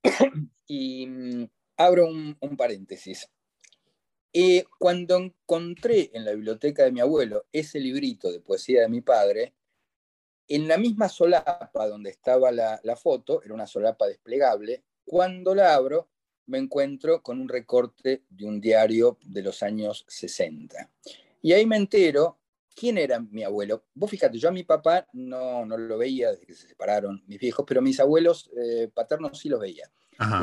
[0.66, 3.28] y mm, abro un paréntesis.
[4.32, 9.00] Y cuando encontré en la biblioteca de mi abuelo ese librito de poesía de mi
[9.00, 9.54] padre,
[10.48, 15.74] en la misma solapa donde estaba la, la foto, era una solapa desplegable, cuando la
[15.74, 16.10] abro,
[16.46, 20.90] me encuentro con un recorte de un diario de los años 60.
[21.42, 22.38] Y ahí me entero
[22.74, 23.84] quién era mi abuelo.
[23.94, 27.38] Vos fíjate, yo a mi papá no, no lo veía desde que se separaron mis
[27.38, 29.90] viejos, pero mis abuelos eh, paternos sí los veía.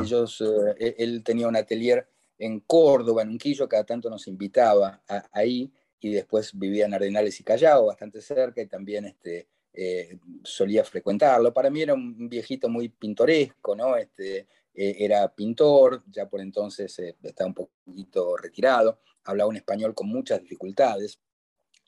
[0.01, 0.41] Ellos,
[0.79, 2.07] eh, él tenía un atelier
[2.37, 7.43] en Córdoba, en Unquillo, cada tanto nos invitaba ahí, y después vivía en Arenales y
[7.43, 11.53] Callao, bastante cerca, y también este, eh, solía frecuentarlo.
[11.53, 13.97] Para mí era un viejito muy pintoresco, ¿no?
[13.97, 19.95] Este, eh, era pintor, ya por entonces eh, estaba un poquito retirado, hablaba un español
[19.95, 21.19] con muchas dificultades,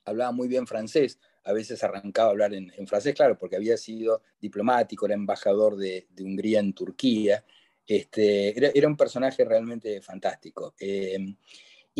[0.05, 4.21] hablaba muy bien francés, a veces arrancaba a hablar en, francés, claro, porque había sido
[4.39, 7.43] diplomático, era embajador de, Hungría en Turquía,
[7.87, 10.75] este, era, un personaje realmente fantástico.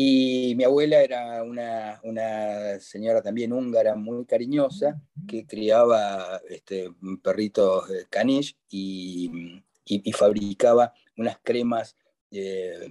[0.00, 7.90] Y mi abuela era una, una, señora también húngara muy cariñosa que criaba este, perritos
[7.90, 11.96] eh, caniche y, y, fabricaba unas cremas
[12.30, 12.88] eh,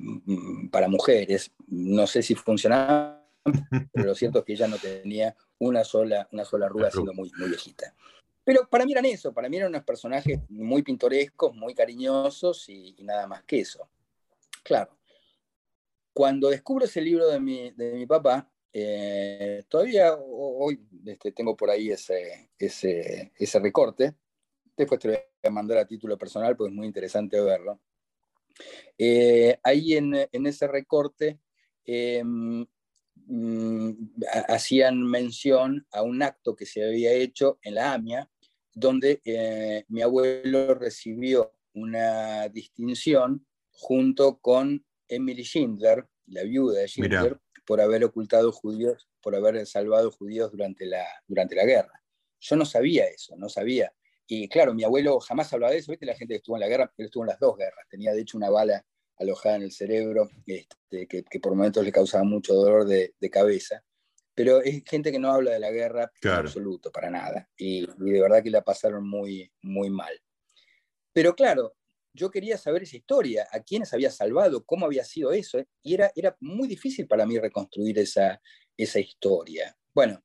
[0.69, 1.53] para mujeres.
[1.67, 3.21] No sé si funcionaban,
[3.93, 7.31] pero lo cierto es que ella no tenía una sola, una sola arruga siendo muy,
[7.37, 7.95] muy viejita.
[8.47, 12.95] Pero para mí eran eso, para mí eran unos personajes muy pintorescos, muy cariñosos y
[13.01, 13.89] nada más que eso.
[14.63, 14.97] Claro,
[16.13, 21.69] cuando descubro ese libro de mi, de mi papá, eh, todavía hoy este, tengo por
[21.69, 24.15] ahí ese, ese, recorte.
[24.77, 27.81] Después te lo voy a mandar a título personal porque es muy interesante verlo.
[28.97, 31.39] Eh, ahí en, en, ese recorte
[31.83, 32.65] em,
[33.25, 33.91] mm,
[34.47, 38.29] hacían mención a un acto que se había hecho en la AMIA,
[38.79, 47.39] donde eh, mi abuelo recibió una distinción junto con Emily Schindler, la viuda de Schindler,
[47.65, 52.03] por haber ocultado judíos, por haber salvado judíos durante la, durante la guerra.
[52.39, 53.91] Yo no sabía eso, no sabía.
[54.27, 56.05] Y claro, mi abuelo jamás hablaba de eso, ¿viste?
[56.05, 58.21] La gente que estuvo en la guerra, él estuvo en las dos guerras, tenía de
[58.21, 58.85] hecho una bala
[59.17, 63.83] alojada en el cerebro este, que, por momentos le causaba mucho dolor de, cabeza.
[64.37, 67.49] Pero es gente que no habla de la guerra en absoluto, para nada.
[67.57, 70.13] Y, y, de verdad que la pasaron muy, muy mal.
[71.11, 71.73] Pero claro,
[72.13, 76.11] yo quería saber esa historia, a quiénes había salvado, cómo había sido eso, y era,
[76.15, 78.39] era muy difícil para mí reconstruir esa,
[78.77, 79.75] esa historia.
[79.93, 80.23] Bueno,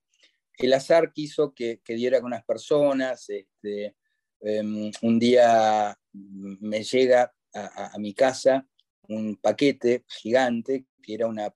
[0.58, 3.96] el azar quiso que, diera con unas personas, este,
[4.40, 8.66] em, un día me llega a, mi casa
[9.08, 11.52] un paquete gigante que era una,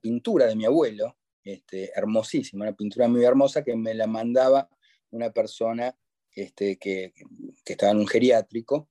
[0.00, 1.17] pintura de mi abuelo,
[1.48, 4.68] este, hermosísima, una pintura muy hermosa que me la mandaba
[5.10, 5.96] una persona
[6.32, 7.12] este, que,
[7.64, 8.88] estaba en un geriátrico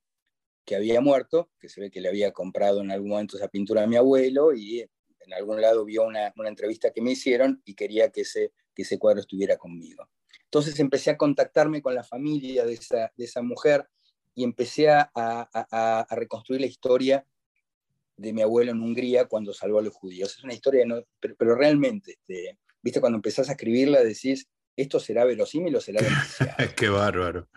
[0.64, 3.84] que había muerto, que se ve que le había comprado en algún momento esa pintura
[3.84, 8.10] a mi abuelo y en algún lado vio una, entrevista que me hicieron y quería
[8.10, 10.08] que ese, que ese cuadro estuviera conmigo.
[10.44, 13.88] Entonces empecé a contactarme con la familia de esa, de esa mujer
[14.44, 17.26] empecé a, reconstruir la historia
[18.18, 20.36] de mi abuelo en Hungría cuando salvó a los judíos.
[20.36, 20.84] Es una historia,
[21.20, 26.52] pero, realmente, este, viste, cuando empezás a escribirla decís, esto será verosímil o será demasiado.
[26.76, 27.48] Qué bárbaro.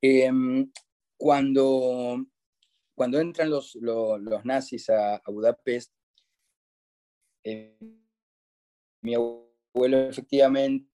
[0.00, 0.70] Em,
[1.16, 2.26] cuando,
[2.94, 5.92] cuando entran los, los, nazis a, Budapest,
[7.44, 7.78] eh,
[9.02, 10.88] mi abuelo efectivamente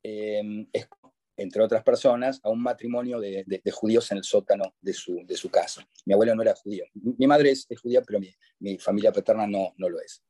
[0.73, 0.89] es
[1.39, 5.49] entre otras personas, a un matrimonio de, judíos en el sótano de su, de su,
[5.51, 5.89] casa.
[6.05, 6.85] Mi abuelo no era judío.
[6.95, 8.21] Mi madre es, judía, pero
[8.59, 10.23] mi, familia paterna no, no lo es.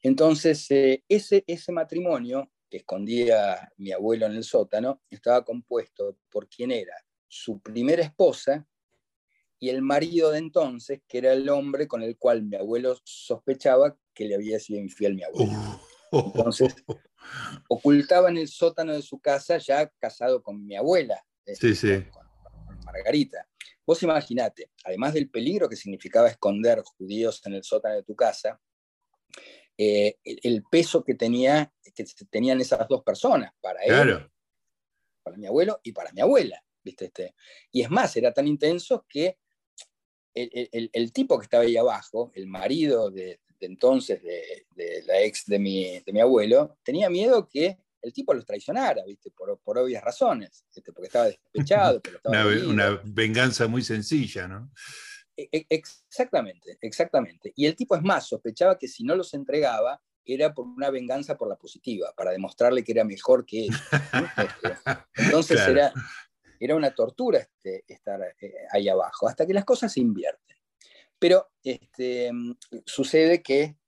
[0.00, 6.48] Entonces, eh, ese, ese matrimonio que escondía mi abuelo en el sótano estaba compuesto por
[6.48, 6.94] quien era
[7.28, 8.66] su primera esposa
[9.58, 13.96] y el marido de entonces, que era el hombre con el cual mi abuelo sospechaba
[14.12, 15.52] que le había sido infiel mi abuelo.
[16.12, 16.74] Entonces,
[17.74, 22.24] ocultaba en el sótano de su casa, ya casado con mi abuela, este, Con,
[22.84, 23.46] Margarita.
[23.86, 28.60] Vos imaginate, además del peligro que significaba esconder judíos en el sótano de tu casa,
[29.76, 34.30] eh, el, peso que, tenía, que tenían esas dos personas, para él,
[35.22, 36.62] para mi abuelo y para mi abuela.
[36.82, 37.06] ¿viste?
[37.06, 37.34] Este,
[37.72, 39.38] y es más, era tan intenso que
[40.34, 46.00] el, tipo que estaba ahí abajo, el marido de, entonces, de, la ex de mi,
[46.00, 49.30] de mi, abuelo, tenía miedo que el tipo los traicionara, ¿viste?
[49.30, 52.00] Por, por obvias razones, porque estaba despechado.
[52.68, 54.70] una, venganza muy sencilla, ¿no?
[55.36, 57.52] E, e, exactamente, exactamente.
[57.56, 61.36] Y el tipo es más, sospechaba que si no los entregaba era por una venganza
[61.36, 63.70] por la positiva, para demostrarle que era mejor que él.
[65.14, 65.92] Este, entonces era,
[66.58, 70.53] era una tortura este, estar eh, ahí abajo, hasta que las cosas se invierten.
[71.24, 72.30] Pero este,
[72.84, 73.78] sucede que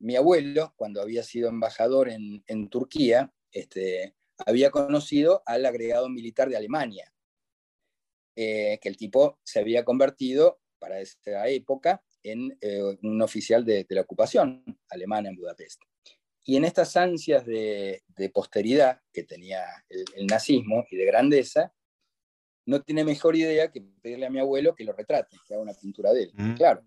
[0.00, 6.56] mi abuelo, cuando había sido embajador en, Turquía, este, había conocido al agregado militar de
[6.56, 7.14] Alemania,
[8.34, 13.86] eh, que el tipo se había convertido para esa época en eh, un oficial de,
[13.88, 15.80] la ocupación alemana en Budapest.
[16.42, 18.02] Y en estas ansias de,
[18.34, 21.72] posteridad que tenía el, nazismo y de grandeza,
[22.66, 25.74] no tiene mejor idea que pedirle a mi abuelo que lo retrate, que haga una
[25.74, 26.32] pintura de él.
[26.34, 26.54] Mm.
[26.54, 26.84] Claro,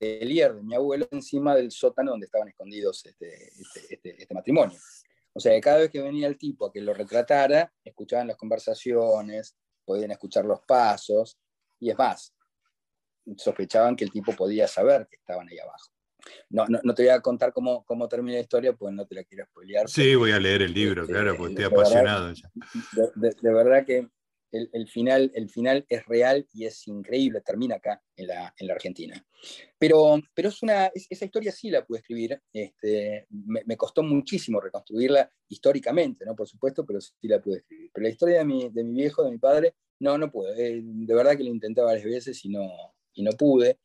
[0.00, 4.78] el de mi abuelo encima del sótano donde estaban escondidos este, este, este, este, matrimonio.
[5.32, 8.36] O sea, que cada vez que venía el tipo a que lo retratara, escuchaban las
[8.36, 11.38] conversaciones, podían escuchar los pasos,
[11.78, 12.34] y es más,
[13.36, 15.95] sospechaban que el tipo podía saber que estaban ahí abajo.
[16.50, 19.24] No, no, te voy a contar cómo, cómo termina la historia, pues no te la
[19.24, 19.88] quiero spoilear.
[19.88, 22.32] Sí, voy a leer el libro, este, claro, porque estoy apasionado.
[23.14, 24.08] de, verdad que
[24.52, 28.74] el, final, el final es real y es increíble, termina acá en la, en la
[28.74, 29.26] Argentina.
[29.78, 35.30] Pero, pero es una, esa historia sí la pude escribir, este, me, costó muchísimo reconstruirla
[35.48, 36.34] históricamente, ¿no?
[36.34, 37.90] por supuesto, pero sí la pude escribir.
[37.92, 40.52] Pero la historia de mi, de mi viejo, de mi padre, no, no pude.
[40.54, 42.68] Eh, de verdad que lo intenté varias veces y no,
[43.14, 43.78] y no pude.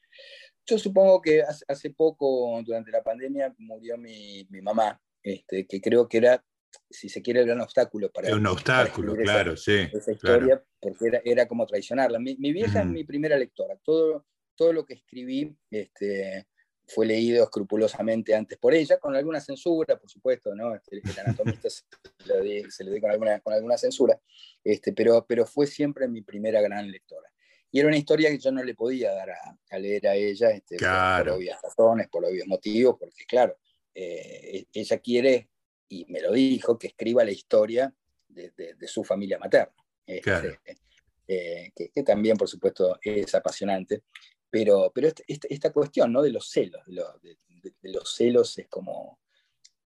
[0.65, 6.07] Yo supongo que hace, poco, durante la pandemia, murió mi, mi mamá, este, que creo
[6.07, 6.43] que era
[6.89, 8.33] si se quiere, el gran obstáculo para.
[8.35, 9.87] un obstáculo, claro, sí.
[9.91, 12.19] Esa historia, porque era, era, como traicionarla.
[12.19, 13.77] Mi, vieja es mi primera lectora.
[13.83, 16.47] Todo, todo lo que escribí este,
[16.87, 20.75] fue leído escrupulosamente antes por ella, con alguna censura, por supuesto, ¿no?
[20.75, 21.69] Este, el anatomista
[22.69, 24.19] se, le dio con alguna, con alguna censura,
[24.63, 27.30] este, pero, pero fue siempre mi primera gran lectora.
[27.71, 30.77] Y era una historia que yo no le podía dar a, leer a ella este,
[30.77, 33.57] por, obvias razones, por obvios motivos, porque claro,
[33.95, 35.49] eh, ella quiere
[35.87, 37.93] y me lo dijo, que escriba la historia
[38.27, 39.73] de, su familia materna.
[40.05, 40.59] Este,
[41.27, 44.03] eh, que, también, por supuesto, es apasionante.
[44.49, 46.21] Pero, pero este, este, esta cuestión ¿no?
[46.21, 47.37] de los celos, de,
[47.83, 49.19] los celos es como,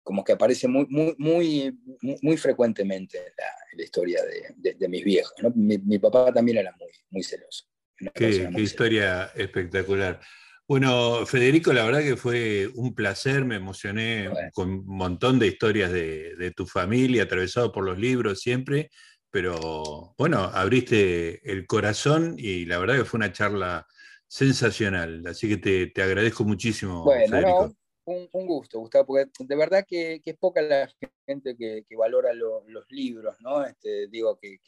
[0.04, 1.78] como que aparece muy, muy, muy,
[2.22, 3.34] muy frecuentemente en
[3.78, 5.34] la, historia de, mis viejos.
[5.56, 7.66] Mi, papá también era muy, muy celoso.
[8.14, 10.20] Qué, historia espectacular.
[10.68, 15.92] Bueno, Federico, la verdad que fue un placer, me emocioné con un montón de historias
[15.92, 18.90] de, tu familia, atravesado por los libros siempre,
[19.32, 23.88] pero bueno, abriste el corazón y la verdad que fue una charla
[24.28, 27.04] sensacional, así que te, agradezco muchísimo.
[27.28, 27.79] Federico
[28.10, 30.90] un, gusto, Gustavo, porque de verdad que, es poca la
[31.26, 33.64] gente que, valora los libros, ¿no?
[33.64, 34.60] Este, digo que,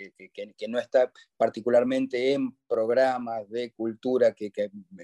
[0.68, 4.52] no está particularmente en programas de cultura que,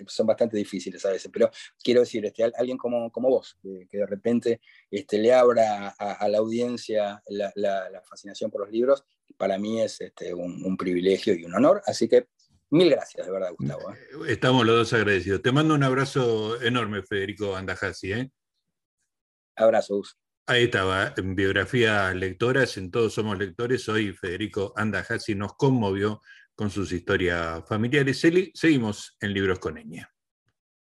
[0.07, 1.49] son bastante difíciles a veces, pero
[1.83, 4.61] quiero decir, este, alguien como, vos, que, de repente
[4.91, 9.03] este, le abra a, la audiencia la, fascinación por los libros,
[9.37, 12.27] para mí es este, un, privilegio y un honor, así que
[12.69, 13.93] Mil gracias, de verdad, Gustavo.
[13.93, 13.97] ¿eh?
[14.27, 15.41] Estamos los dos agradecidos.
[15.41, 18.11] Te mando un abrazo enorme, Federico Andajasi.
[18.11, 18.31] ¿eh?
[19.55, 20.19] Abrazos.
[20.45, 26.21] Ahí estaba, en biografía lectoras, en Todos Somos Lectores, hoy Federico Andajasi nos conmovió
[26.55, 28.19] con sus historias familiares.
[28.53, 30.09] Seguimos en Libros con Eña.